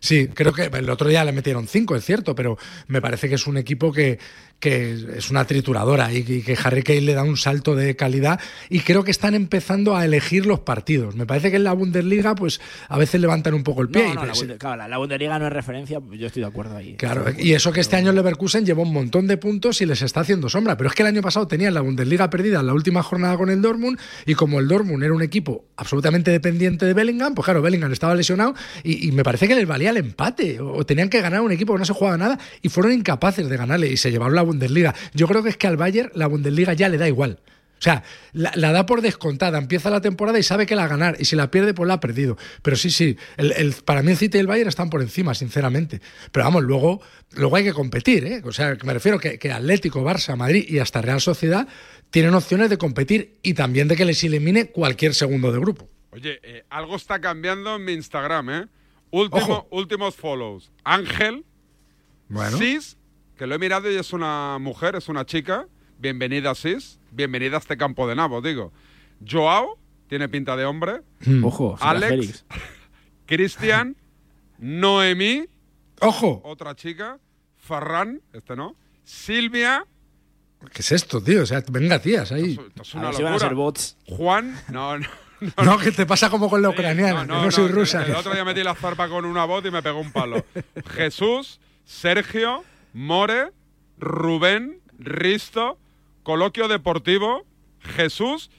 [0.00, 2.56] Sí, creo que el otro día le metieron cinco, es cierto, pero
[2.88, 4.18] me parece que es un equipo que,
[4.58, 8.40] que es una trituradora y que, y Harry Kane le da un salto de calidad
[8.68, 11.14] y creo que están empezando a elegir los partidos.
[11.16, 14.02] Me parece que en la Bundesliga pues a veces levantan un poco el pie.
[14.04, 16.48] No, y no, la, pues, claro, la- la Bundesliga no es referencia, yo estoy de
[16.48, 16.94] acuerdo ahí.
[16.96, 20.02] Claro, y eso que este año el Leverkusen lleva un montón de puntos y les
[20.02, 20.76] está haciendo sombra.
[20.76, 23.50] Pero es que el año pasado tenían la Bundesliga perdida en la última jornada con
[23.50, 27.62] el Dortmund y como el Dortmund era un equipo absolutamente dependiente de Bellingham, pues claro,
[27.62, 31.20] Bellingham estaba lesionado y, y me parece que les valía el empate o, tenían que
[31.20, 34.10] ganar un equipo que no se jugaba nada y fueron incapaces de ganarle y se
[34.10, 34.94] llevaron la Bundesliga.
[35.14, 37.38] Yo creo que es que al Bayern la Bundesliga ya le da igual.
[37.80, 38.02] O sea,
[38.34, 41.16] la, da por descontada, empieza la temporada y sabe que la va a ganar.
[41.18, 42.36] Y si la pierde, pues la ha perdido.
[42.60, 46.02] Pero sí, sí, el, para mí el City y el Bayern están por encima, sinceramente.
[46.30, 47.00] Pero vamos, luego,
[47.32, 48.42] luego hay que competir, ¿eh?
[48.44, 51.66] O sea, me refiero que, que Atlético, Barça, Madrid y hasta Real Sociedad
[52.10, 55.88] tienen opciones de competir y también de que les elimine cualquier segundo de grupo.
[56.10, 58.66] Oye, eh, algo está cambiando en mi Instagram, ¿eh?
[59.10, 60.70] Último, últimos follows.
[60.84, 61.44] Ángel,
[62.28, 62.56] Bueno.
[62.58, 62.96] Sis,
[63.36, 65.66] que lo he mirado y es una mujer, es una chica.
[65.98, 66.98] Bienvenida, Sis.
[67.10, 68.72] Bienvenida a este campo de nabos, digo.
[69.28, 71.02] Joao, tiene pinta de hombre.
[71.26, 71.44] Mm.
[71.44, 72.44] Ojo, Alex.
[73.26, 73.96] Cristian,
[74.58, 75.46] Noemí,
[76.00, 77.18] Ojo, otra chica.
[77.56, 78.74] Ferran, este no.
[79.04, 79.86] Silvia,
[80.72, 81.42] ¿qué es esto, tío?
[81.42, 82.52] O sea, venga, tías, ahí.
[82.52, 83.48] esto es A una ver si van a locura.
[83.48, 83.96] ser bots.
[84.06, 85.06] Juan, no, no.
[85.64, 88.04] No, que te pasa como con la ucraniana, No, que no soy no, rusa.
[88.04, 90.44] El otro día metí la zarpa con una voz y me pegó un palo.
[90.94, 93.52] Jesús, Sergio, More,
[93.98, 95.78] Rubén, Risto,
[96.22, 97.44] Coloquio Deportivo,
[97.80, 98.50] Jesús.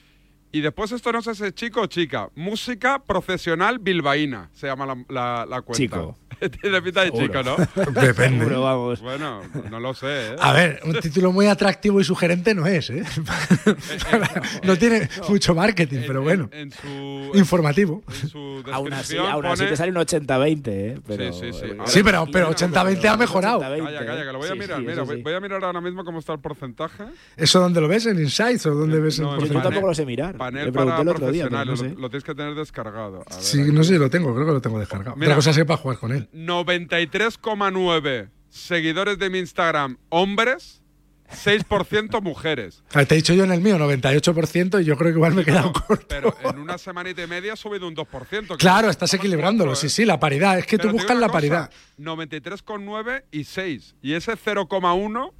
[0.54, 2.28] Y después esto no sé si es chico o chica.
[2.34, 5.78] Música profesional bilbaína se llama la, la- la cuenta.
[5.78, 6.18] Chico.
[6.60, 7.56] Tiene pinta de chico, ¿no?
[8.00, 8.38] Depende.
[8.40, 9.00] Seguro, vamos.
[9.00, 9.40] Bueno,
[9.70, 10.36] no lo sé, ¿eh?
[10.40, 13.02] A ver, un título muy atractivo y sugerente no es, ¿eh?
[14.64, 16.48] no tiene mucho marketing, pero bueno.
[16.52, 18.02] En su, Informativo.
[18.22, 21.00] en su Aún así, aún así pone- te sale un 80-20, ¿eh?
[21.06, 21.66] Pero, Sí, sí, sí.
[21.66, 23.60] eh, A Sí, pero, pero 80-20 ha mejorado.
[23.60, 24.76] 80-20, Calla, calla, que lo voy a Sí, mirar.
[24.78, 25.22] sí, Mira, eso voy, sí.
[25.22, 27.04] voy a mirar ahora mismo cómo está el porcentaje.
[27.36, 28.06] ¿Eso dónde lo ves?
[28.06, 29.68] ¿En Insights o dónde ves el No, en Yo porcentaje?
[29.68, 30.36] tampoco lo sé mirar.
[30.36, 32.00] Panel para el otro día, pero profesionales, no lo, sé.
[32.00, 33.22] lo tienes que tener descargado.
[33.28, 33.72] A ver, Sí, aquí.
[33.72, 35.16] no sé si lo tengo, creo que lo tengo descargado.
[35.16, 35.28] Mira.
[35.28, 36.28] Otra cosa es que para jugar con él.
[36.32, 40.82] 93,9 seguidores de mi Instagram hombres,
[41.30, 42.82] 6% mujeres.
[42.92, 45.34] A ver, Te he dicho yo en el mío 98% y yo creo que igual
[45.34, 46.06] me he quedado corto.
[46.08, 48.48] Pero en una semanita y media ha subido un 2%.
[48.48, 49.74] que Claro, estás equilibrándolo.
[49.74, 50.58] Sí, sí, la paridad.
[50.58, 51.70] Es que Pero tú buscas la cosa, paridad.
[51.98, 53.96] 93,9 y 6.
[54.02, 55.32] ¿Y ese 0,1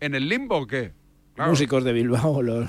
[0.00, 0.92] en el limbo o qué?
[1.36, 2.68] Claro, Músicos de Bilbao, los-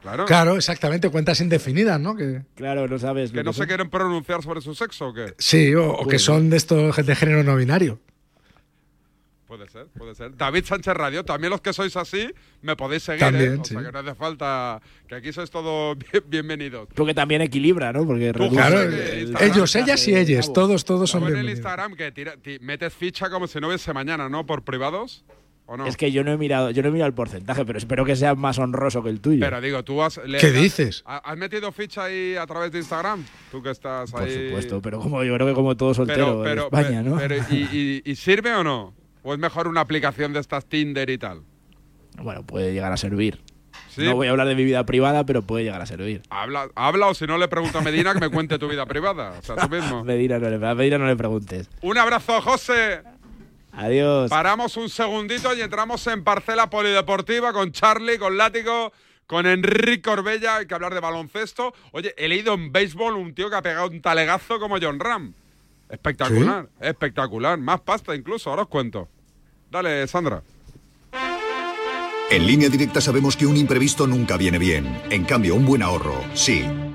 [0.00, 0.24] Claro.
[0.26, 2.14] Claro, exactamente, cuentas indefinidas, ¿no?
[2.16, 3.32] Que, claro, no sabes.
[3.32, 5.34] ¿Que no que se quieren pronunciar sobre su sexo o qué?
[5.38, 8.00] sí, o, o que son de estos de género no binario.
[9.46, 10.36] Puede ser, puede ser.
[10.36, 12.28] David Sánchez Radio, también los que sois así,
[12.62, 13.58] me podéis seguir, También, ¿eh?
[13.60, 16.88] O sea que no hace falta, que aquí sois todos bien- bienvenidos.
[16.94, 18.06] Porque también equilibra, ¿no?
[18.06, 21.32] Porque reduce Claro, el- eh, el ellos, ellas y ellas, todos, todos son Tú en
[21.32, 21.58] el bienvenidos.
[21.58, 24.46] Instagram que tira- metes ficha como si no hubiese mañana, ¿no?
[24.46, 25.24] Por privados,
[25.66, 25.86] ¿o no?
[25.86, 28.16] Es que yo no he mirado, yo no he mirado el porcentaje, pero espero que
[28.16, 29.40] sea más honroso que el tuyo.
[29.40, 30.20] Pero digo, tú has...
[30.26, 31.02] le- ¿Qué dices?
[31.06, 33.24] ¿ha- ¿Has metido ficha ahí a través de Instagram?
[33.50, 34.46] Tú que estás Por ahí...
[34.48, 37.16] supuesto, pero como yo creo que como todo soltero pero, pero, en España, ¿no?
[37.16, 38.94] pero, ¿y, y- y sirve o no?
[39.22, 41.40] ¿O es mejor una aplicación de estas Tinder y tal?
[42.22, 43.40] Bueno, puede llegar a servir.
[43.88, 44.02] ¿Sí?
[44.04, 46.22] No voy a hablar de mi vida privada, pero puede llegar a servir.
[46.28, 49.34] Habla, habla o si no le pregunto a Medina que me cuente tu vida privada.
[49.38, 50.02] O sea, tú mismo.
[50.04, 51.70] Medina no le, a Medina no le preguntes.
[51.80, 53.02] Un abrazo, José.
[53.76, 54.30] Adiós.
[54.30, 58.92] Paramos un segundito y entramos en parcela polideportiva con Charlie, con Látigo,
[59.26, 60.56] con Enrique Corbella.
[60.56, 61.74] Hay que hablar de baloncesto.
[61.92, 65.32] Oye, he leído en béisbol un tío que ha pegado un talegazo como John Ram.
[65.88, 67.58] Espectacular, espectacular.
[67.58, 69.08] Más pasta incluso, ahora os cuento.
[69.70, 70.42] Dale, Sandra.
[72.30, 75.02] En línea directa sabemos que un imprevisto nunca viene bien.
[75.10, 76.64] En cambio, un buen ahorro, sí.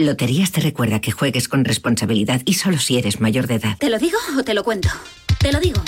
[0.00, 3.76] Loterías te recuerda que juegues con responsabilidad y solo si eres mayor de edad.
[3.78, 4.88] ¿Te lo digo o te lo cuento?
[5.38, 5.82] Te lo digo.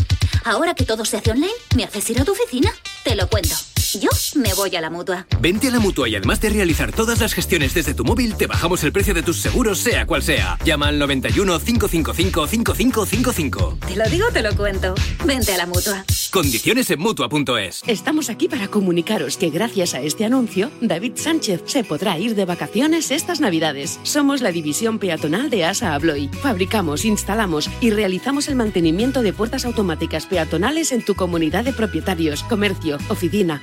[0.45, 2.71] Ahora que todo se hace online, ¿me haces ir a tu oficina?
[3.05, 3.57] Te lo cuento.
[4.01, 5.27] Yo me voy a la mutua.
[5.41, 8.47] Vente a la mutua y además de realizar todas las gestiones desde tu móvil, te
[8.47, 10.59] bajamos el precio de tus seguros, sea cual sea.
[10.65, 13.79] Llama al 91 555 5555.
[13.87, 14.95] Te lo digo, te lo cuento.
[15.27, 16.05] Vente a la mutua.
[16.31, 17.83] Condiciones en mutua.es.
[17.87, 22.47] Estamos aquí para comunicaros que gracias a este anuncio, David Sánchez se podrá ir de
[22.47, 24.01] vacaciones estas Navidades.
[24.05, 26.31] Somos la división peatonal de ASA Abloy.
[26.41, 32.43] Fabricamos, instalamos y realizamos el mantenimiento de puertas automáticas peatonales en tu comunidad de propietarios,
[32.45, 33.63] comercio, oficina,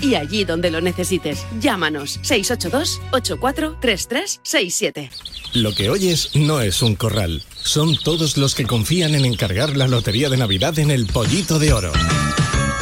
[0.00, 1.44] y allí donde lo necesites.
[1.60, 5.10] Llámanos 682 843367.
[5.54, 7.42] Lo que oyes no es un corral.
[7.62, 11.72] Son todos los que confían en encargar la lotería de Navidad en el Pollito de
[11.72, 11.92] Oro.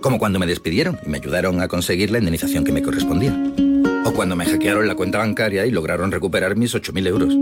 [0.00, 3.36] Como cuando me despidieron y me ayudaron a conseguir la indemnización que me correspondía.
[4.04, 7.34] O cuando me hackearon la cuenta bancaria y lograron recuperar mis 8.000 euros.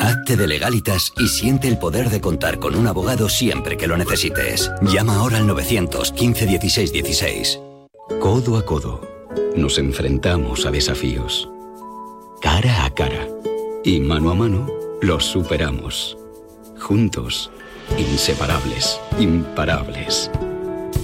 [0.00, 3.96] Hazte de legalitas y siente el poder de contar con un abogado siempre que lo
[3.96, 4.70] necesites.
[4.82, 7.60] Llama ahora al 915 16 16.
[8.20, 9.00] Codo a codo,
[9.56, 11.48] nos enfrentamos a desafíos.
[12.40, 13.28] Cara a cara.
[13.84, 14.66] Y mano a mano,
[15.02, 16.16] los superamos.
[16.78, 17.50] Juntos,
[17.98, 20.30] inseparables, imparables.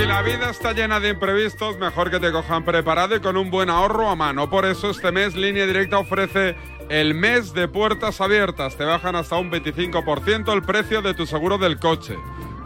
[0.00, 3.50] Si la vida está llena de imprevistos, mejor que te cojan preparado y con un
[3.50, 4.48] buen ahorro a mano.
[4.48, 6.56] Por eso este mes Línea Directa ofrece
[6.88, 8.78] el mes de puertas abiertas.
[8.78, 12.16] Te bajan hasta un 25% el precio de tu seguro del coche.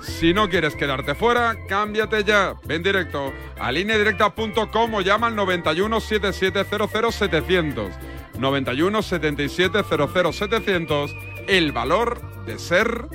[0.01, 2.55] Si no quieres quedarte fuera, cámbiate ya.
[2.66, 7.91] Ven directo a lineadirecta.com o llama al 91 7700 700.
[8.39, 11.16] 91 7700 700.
[11.49, 13.09] El valor de ser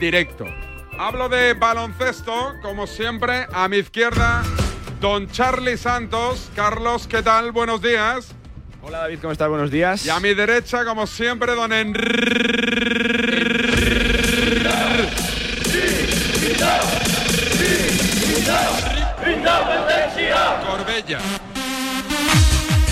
[0.00, 0.46] directo.
[1.02, 4.42] Hablo de baloncesto, como siempre, a mi izquierda,
[5.00, 6.50] don Charlie Santos.
[6.54, 7.52] Carlos, ¿qué tal?
[7.52, 8.34] Buenos días.
[8.82, 9.48] Hola David, ¿cómo estás?
[9.48, 10.04] Buenos días.
[10.04, 12.04] Y a mi derecha, como siempre, don Enrique
[20.66, 21.18] Corbella.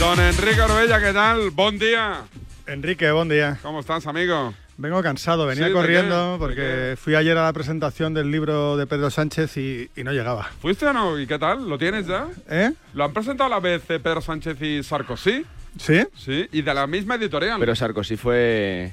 [0.00, 1.50] Don Enrique Corbella, ¿qué tal?
[1.50, 2.22] Buen día.
[2.66, 3.58] Enrique, buen día.
[3.60, 4.54] ¿Cómo estás, amigo?
[4.78, 8.86] Vengo cansado, venía Sí, ¿de corriendo porque fui ayer a la presentación del libro de
[8.86, 10.44] Pedro Sánchez y, y no llegaba.
[10.62, 11.18] ¿Fuiste o no?
[11.18, 11.68] ¿Y qué tal?
[11.68, 12.28] ¿Lo tienes ya?
[12.48, 12.72] ¿Eh?
[12.94, 15.44] ¿Lo han presentado a la vez eh, Pedro Sánchez y Sarkozy?
[15.80, 16.06] ¿Sí?
[16.16, 17.58] Sí, y de la misma editorial.
[17.58, 18.92] Pero Sarkozy fue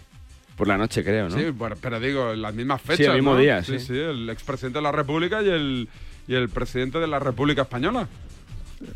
[0.57, 1.38] por la noche, creo, ¿no?
[1.38, 3.07] Sí, pero digo, en las mismas Sí, fechas.
[3.09, 3.39] el mismo ¿no?
[3.39, 3.77] día, sí.
[3.79, 3.86] sí.
[3.88, 5.88] Sí, el expresidente de la República y el,
[6.27, 8.07] y el presidente de la República Española.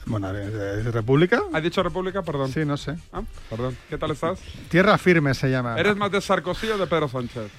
[0.05, 1.41] Bueno, ¿es, República?
[1.53, 2.21] ¿Has dicho República?
[2.21, 2.51] Perdón.
[2.51, 2.95] Sí, no sé.
[3.13, 3.77] Ah, perdón.
[3.89, 4.39] ¿Qué tal estás?
[4.69, 5.79] Tierra Firme se llama.
[5.79, 7.51] ¿Eres más de Sarkozy o de Pedro Sánchez?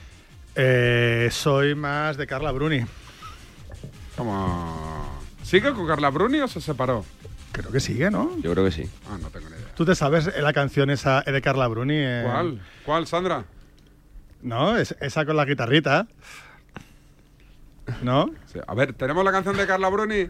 [0.54, 2.84] Eh, soy más de Carla Bruni.
[4.16, 5.20] ¿Cómo?
[5.42, 7.04] ¿Sigue con Carla Bruni o se separó?
[7.52, 8.36] Creo que sigue, ¿no?
[8.40, 8.88] Yo creo que sí.
[9.08, 9.74] Ah, no tengo ni idea.
[9.74, 11.96] ¿Tú te sabes la canción esa de Carla Bruni?
[11.96, 12.22] eh?
[12.24, 12.60] ¿Cuál?
[12.84, 13.44] ¿Cuál, Sandra?
[14.42, 16.06] No, es, esa con la guitarrita.
[18.02, 18.30] ¿No?
[18.46, 20.28] Sí, A ver, tenemos la canción de Carla Bruni.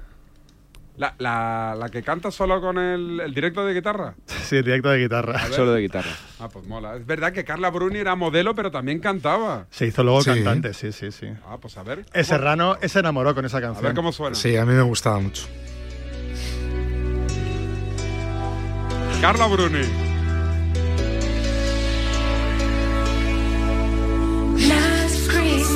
[1.00, 4.14] La, la, la que canta solo con el, el directo de guitarra.
[4.50, 5.38] Sí, directo de guitarra.
[5.38, 5.46] A.
[5.46, 6.10] Solo de guitarra.
[6.40, 6.96] Ah, pues mola.
[6.96, 9.66] Es verdad que Carla Bruni era modelo, pero también cantaba.
[9.70, 10.30] Se hizo luego Sí.
[10.30, 11.28] cantante, sí, sí, sí.
[11.48, 12.04] Ah, pues a ver.
[12.12, 13.84] Eh, Serrano se enamoró con esa A canción.
[13.84, 14.34] ver cómo suena.
[14.34, 15.46] Sí, a mí me gustaba mucho.
[19.22, 20.09] Carla Bruni.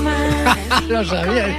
[0.88, 1.58] Lo sabía.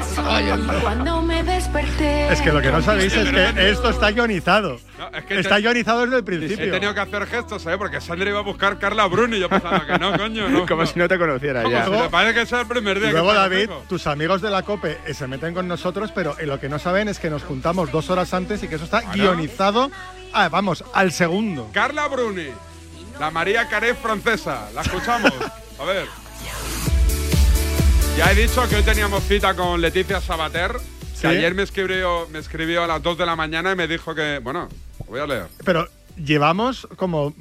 [0.81, 2.31] Cuando me desperté.
[2.31, 4.79] Es que lo que no sabéis es que esto está guionizado.
[4.97, 6.71] No, es que Está te- guionizado desde el He principio.
[6.71, 7.77] tenido que hacer gestos, ¿eh?
[7.77, 9.39] Porque Sandra iba a buscar Carla Bruni.
[9.39, 10.65] Yo pensando que no, coño, no.
[10.65, 11.85] Como si no te conociera Como ya.
[11.85, 13.85] si me parece que sea el primer día Y luego, que David, conozco.
[13.89, 16.79] tus amigos de la COPE eh, se meten con nosotros, pero eh, lo que no
[16.79, 19.89] saben es que nos juntamos dos horas antes y que eso está guionizado,
[20.33, 21.69] ah, vamos, al segundo.
[21.73, 22.47] Carla Bruni.
[23.19, 24.69] La María Carey francesa.
[24.73, 25.31] La escuchamos.
[25.79, 26.05] A ver.
[28.17, 30.77] Ya he dicho que hoy teníamos cita con Leticia Sabater.
[31.13, 31.21] Sí.
[31.21, 34.15] Que ayer me escribió, me escribió a las 2 de la mañana y me dijo
[34.15, 34.39] que.
[34.39, 34.67] Bueno,
[34.99, 35.47] lo voy a leer.
[35.63, 35.87] Pero
[36.17, 37.33] llevamos como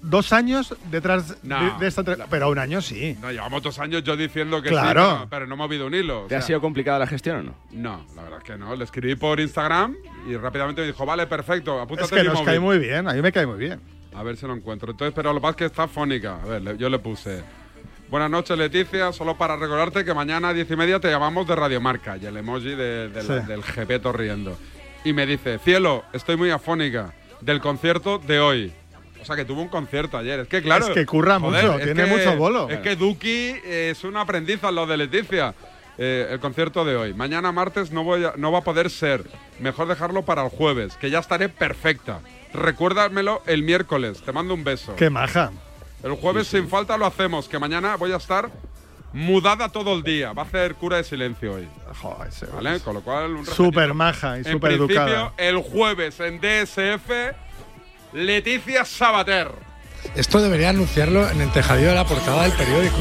[0.00, 1.78] dos años detrás de- No.
[1.78, 2.04] de, esta...
[2.30, 3.16] Pero un año sí.
[3.20, 5.02] No, llevamos dos años yo diciendo que Claro.
[5.02, 6.26] sí, pero, pero no he movido un hilo.
[6.28, 7.54] ¿Te ha sido complicada la gestión o no?
[7.72, 8.74] No, la verdad es que no.
[8.76, 9.96] Le escribí por Instagram
[10.28, 12.46] y rápidamente me dijo, vale, perfecto, apúntate Es que nos móvil".
[12.46, 13.80] cae muy bien, a mí me cae muy bien.
[14.14, 14.90] A ver si lo encuentro.
[14.92, 16.40] Entonces, pero lo que pasa es que está fónica.
[16.42, 17.42] A ver, le- yo le puse.
[18.10, 19.12] Buenas noches, Leticia.
[19.12, 22.16] Solo para recordarte que mañana a diez y media te llamamos de Radiomarca.
[22.16, 23.46] Y el emoji de- de la- Sí.
[23.46, 24.56] del Gepeto riendo.
[25.04, 28.72] Y me dice, cielo, estoy muy afónica del concierto de hoy.
[29.20, 30.40] O sea, que tuvo un concierto ayer.
[30.40, 30.86] Es que, claro.
[30.86, 32.68] Es que curra mucho, tiene que- mucho bolo.
[32.70, 35.54] Es que Duki es una aprendiz a lo de Leticia.
[36.00, 37.12] Eh, el concierto de hoy.
[37.12, 39.24] Mañana martes no, voy a- no va a poder ser.
[39.58, 42.20] Mejor dejarlo para el jueves, que ya estaré perfecta.
[42.54, 44.22] Recuérdamelo el miércoles.
[44.22, 44.94] Te mando un beso.
[44.94, 45.50] Qué maja.
[46.02, 48.50] El jueves sin falta lo hacemos, que mañana voy a estar
[49.12, 50.32] mudada todo el día.
[50.32, 51.68] Va a hacer cura de silencio hoy.
[52.00, 52.80] Joder, ese- ¿Vale?
[52.80, 55.32] Con lo cual, un Súper maja y en súper principio, educada.
[55.38, 57.10] el jueves en DSF,
[58.12, 59.50] Leticia Sabater.
[60.14, 62.96] Esto debería anunciarlo en el tejadillo de la portada del periódico.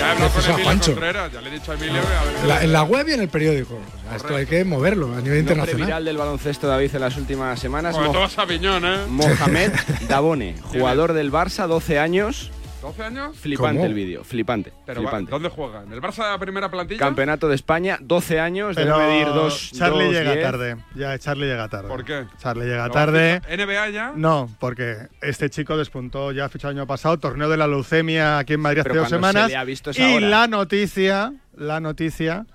[0.00, 0.92] Ya he hablado con Emilio Juancho.
[0.92, 2.00] Contreras, ya le he dicho a Emilio.
[2.00, 3.74] que a la, en la web y en el periódico.
[3.74, 5.86] O sea, esto hay que moverlo a nivel Nombre internacional.
[5.86, 7.94] viral del baloncesto, David, en las últimas semanas.
[7.94, 9.06] Tú vas a ¿eh?
[9.10, 9.72] Mohamed
[10.08, 12.50] Dabone, jugador del Barça, 12 años.
[12.82, 13.36] ¿12 años?
[13.36, 13.86] Flipante ¿Cómo?
[13.86, 14.72] el vídeo, flipante.
[14.86, 15.30] Pero va- flipante.
[15.30, 15.82] ¿dónde juega?
[15.82, 16.98] ¿En el Barça de la primera plantilla?
[16.98, 19.70] Campeonato de España, 12 años, Pero debe medir dos.
[19.72, 20.42] Charlie dos llega diez.
[20.44, 20.76] tarde.
[20.94, 21.88] Ya, Charlie llega tarde.
[21.88, 22.24] ¿Por qué?
[22.38, 23.40] Charlie llega ¿Lo va a tarde.
[23.48, 24.12] ¿NBA ya?
[24.16, 28.54] No, porque este chico despuntó ya fichado el año pasado, torneo de la leucemia aquí
[28.54, 29.50] en Madrid hace Pero dos cuando se semanas.
[29.50, 32.46] le ha visto y la noticia, la noticia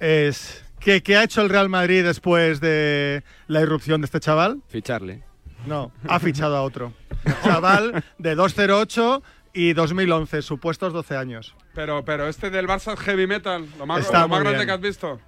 [0.00, 4.60] es que ¿qué ha hecho el Real Madrid después de la irrupción de este chaval?
[4.68, 5.22] Ficharle.
[5.66, 6.92] No, ha fichado a otro.
[7.42, 9.22] Chaval de 208
[9.58, 11.54] y 2011, supuestos 12 años.
[11.74, 14.66] Pero, pero este del Barça es heavy metal, lo más, Está lo más grande bien.
[14.68, 15.20] que has visto.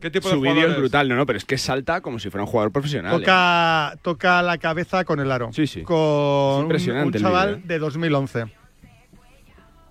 [0.00, 2.18] ¿Qué tipo Su de vídeo jugador es brutal, no, no, pero es que salta como
[2.18, 3.14] si fuera un jugador profesional.
[3.14, 3.18] ¿eh?
[3.20, 5.50] Toca, toca la cabeza con el aro.
[5.52, 5.82] Sí, sí.
[5.82, 7.68] Con Es un- impresionante un el chaval vídeo, ¿eh?
[7.68, 8.44] de 2011.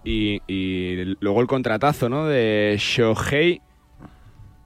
[0.06, 2.28] Y, y luego el contratazo, ¿no?
[2.28, 3.62] De Shohei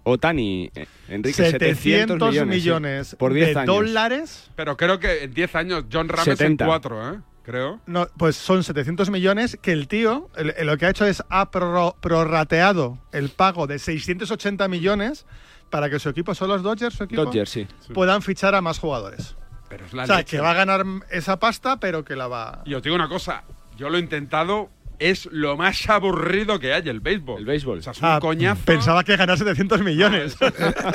[0.03, 2.55] Otani, eh, Enrique, 700 700 millones.
[2.55, 3.15] millones sí.
[3.17, 3.75] por 10 de años.
[3.75, 4.51] dólares.
[4.55, 6.63] Pero creo que en 10 años, John Rames 70.
[6.63, 7.19] en 4, ¿eh?
[7.47, 7.79] Creo.
[7.85, 11.23] No, pues son 700 millones que el tío el- el- lo que ha hecho es
[11.29, 15.25] ha prorro- prorrateado el pago de 680 millones
[15.69, 17.65] para que su equipo, son los Dodgers, su equipo, Dodgers, sí.
[17.93, 19.37] puedan fichar a más jugadores.
[19.69, 20.35] Pero es la o sea, leche.
[20.37, 22.63] que va a ganar esa pasta, pero que la va...
[22.65, 23.43] Y os digo una cosa,
[23.77, 24.69] yo lo he intentado,
[24.99, 27.39] es lo más aburrido que hay el béisbol.
[27.39, 27.79] El béisbol.
[27.79, 28.63] O sea, es un Ah, coñazo.
[28.65, 30.37] Pensaba que ganar 700 millones.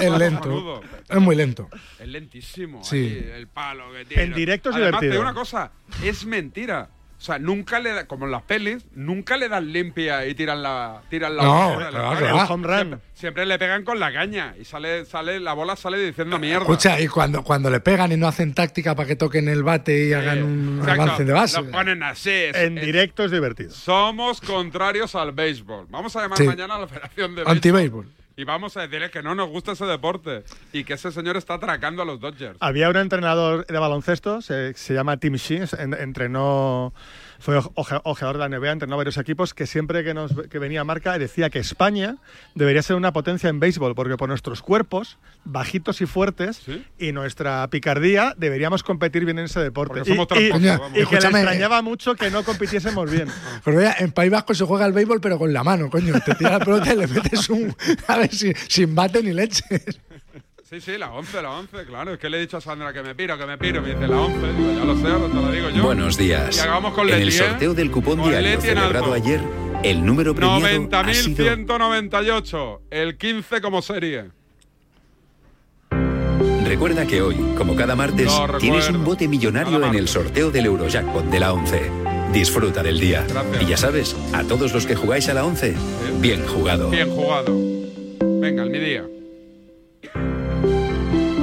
[0.01, 0.81] Es lento.
[1.09, 1.69] Es muy lento.
[1.99, 2.83] Es lentísimo.
[2.83, 2.97] Sí.
[2.97, 4.23] ahí, el palo que tira.
[4.23, 5.13] En directo es Además, te divertido.
[5.13, 5.73] digo una cosa,
[6.05, 6.89] es mentira.
[7.23, 10.61] O sea, nunca le da, como en las pelis, nunca le dan limpia y tiran
[10.61, 11.89] la tiran la No, bola.
[11.91, 12.57] claro, claro.
[12.57, 12.67] run.
[12.77, 16.63] Siempre, siempre le pegan con la caña y sale sale la bola sale diciendo mierda.
[16.63, 19.97] Escucha, y cuando, cuando le pegan y no hacen táctica para que toquen el bate
[20.07, 21.03] y Sí, hagan un exacto.
[21.03, 21.63] avance de base.
[21.63, 22.31] Lo ponen así.
[22.31, 23.71] es- En es- directo es divertido.
[23.71, 25.87] Somos contrarios al béisbol.
[25.91, 26.45] Vamos a llamar Sí.
[26.45, 27.53] mañana a la Federación de Béisbol.
[27.53, 28.07] Anti-béisbol.
[28.43, 31.55] Y vamos a decirle que no nos gusta ese deporte y que ese señor está
[31.55, 32.57] atracando a los Dodgers.
[32.59, 36.93] Había un entrenador de baloncesto, se, se llama Tim Sheen, en- entrenó,
[37.43, 40.81] fue oje- ojeador de la NBA, entrenó varios equipos, que siempre que, nos, que venía
[40.83, 42.17] a marca decía que España
[42.55, 46.85] debería ser una potencia en béisbol, porque por nuestros cuerpos, bajitos y fuertes, ¿Sí?
[46.99, 49.99] y nuestra picardía, deberíamos competir bien en ese deporte.
[49.99, 50.99] Porque somos y, y- tramposos, Coño, vamos.
[50.99, 53.29] y que le extrañaba mucho que no compitiésemos bien.
[53.65, 56.15] Pero vea, en País Vasco se juega al béisbol, pero con la mano, coño.
[56.25, 57.75] Te tira la pelota y le metes un.
[58.07, 60.01] A ver, si, sin bate ni leches.
[60.73, 62.15] Sí, sí, la 11, la 11, claro.
[62.15, 63.83] Es que le he dicho a Sandra que me piro, que me piro.
[63.83, 64.53] Me dice la 11.
[64.55, 65.83] Digo, ya lo sé, te lo digo yo.
[65.83, 66.57] Buenos días.
[66.57, 67.33] Y acabamos con en Leti, el ¿eh?
[67.33, 69.43] sorteo del cupón diario en celebrado ayer,
[69.85, 71.45] el número premiado ha sido...
[71.45, 72.79] 90.198.
[72.91, 74.31] El 15 como serie.
[76.65, 78.59] recuerda que hoy, como cada martes, recuerdo.
[78.59, 81.91] tienes un bote millonario en el sorteo del Eurojackpot de la 11.
[82.33, 83.27] Disfruta del día.
[83.61, 85.77] Y ya sabes, a todos los que jugáis a la 11,
[86.19, 86.89] bien jugado.
[86.89, 87.55] Bien jugado.
[88.41, 89.05] Venga, el mi día.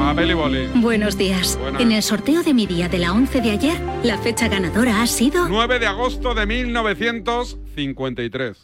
[0.09, 0.65] Papel y boli.
[0.73, 1.55] Buenos días.
[1.59, 1.83] Buenas.
[1.83, 5.07] En el sorteo de mi día de la 11 de ayer, la fecha ganadora ha
[5.07, 5.47] sido...
[5.47, 8.57] 9 de agosto de 1953.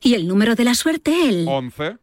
[0.00, 1.46] Y el número de la suerte, el...
[1.46, 1.98] 11.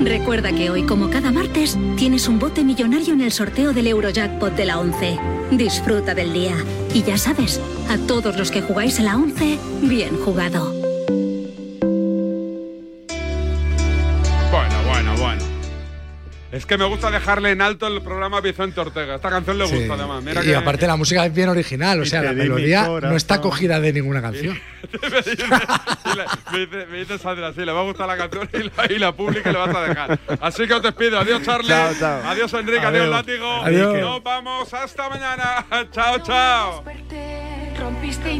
[0.00, 4.56] Recuerda que hoy, como cada martes, tienes un bote millonario en el sorteo del Eurojackpot
[4.56, 5.16] de la 11.
[5.52, 6.56] Disfruta del día.
[6.92, 10.83] Y ya sabes, a todos los que jugáis a la 11, bien jugado.
[16.54, 19.16] Es que me gusta dejarle en alto el programa a Vicente Ortega.
[19.16, 19.74] Esta canción le Sí.
[19.76, 20.22] gusta además.
[20.22, 23.40] Mira y que aparte la música es bien original, o sea, la melodía no está
[23.40, 24.56] cogida de ninguna canción.
[25.02, 25.44] me, dice,
[26.52, 28.98] me dice, me dice Sandra, sí, le va a gustar la canción y la, y
[29.00, 30.18] la publica y le vas a dejar.
[30.40, 31.18] Así que os despido.
[31.18, 31.68] Adiós, Charlie.
[31.68, 32.22] Chao, chao.
[32.30, 32.86] Adiós, Enrique.
[32.86, 33.10] Adiós, Adiós.
[33.10, 33.50] Látigo.
[33.64, 34.00] Adiós.
[34.00, 34.72] Nos vamos.
[34.72, 35.66] Hasta mañana.
[35.90, 36.84] chao, chao.
[37.80, 38.30] Rompiste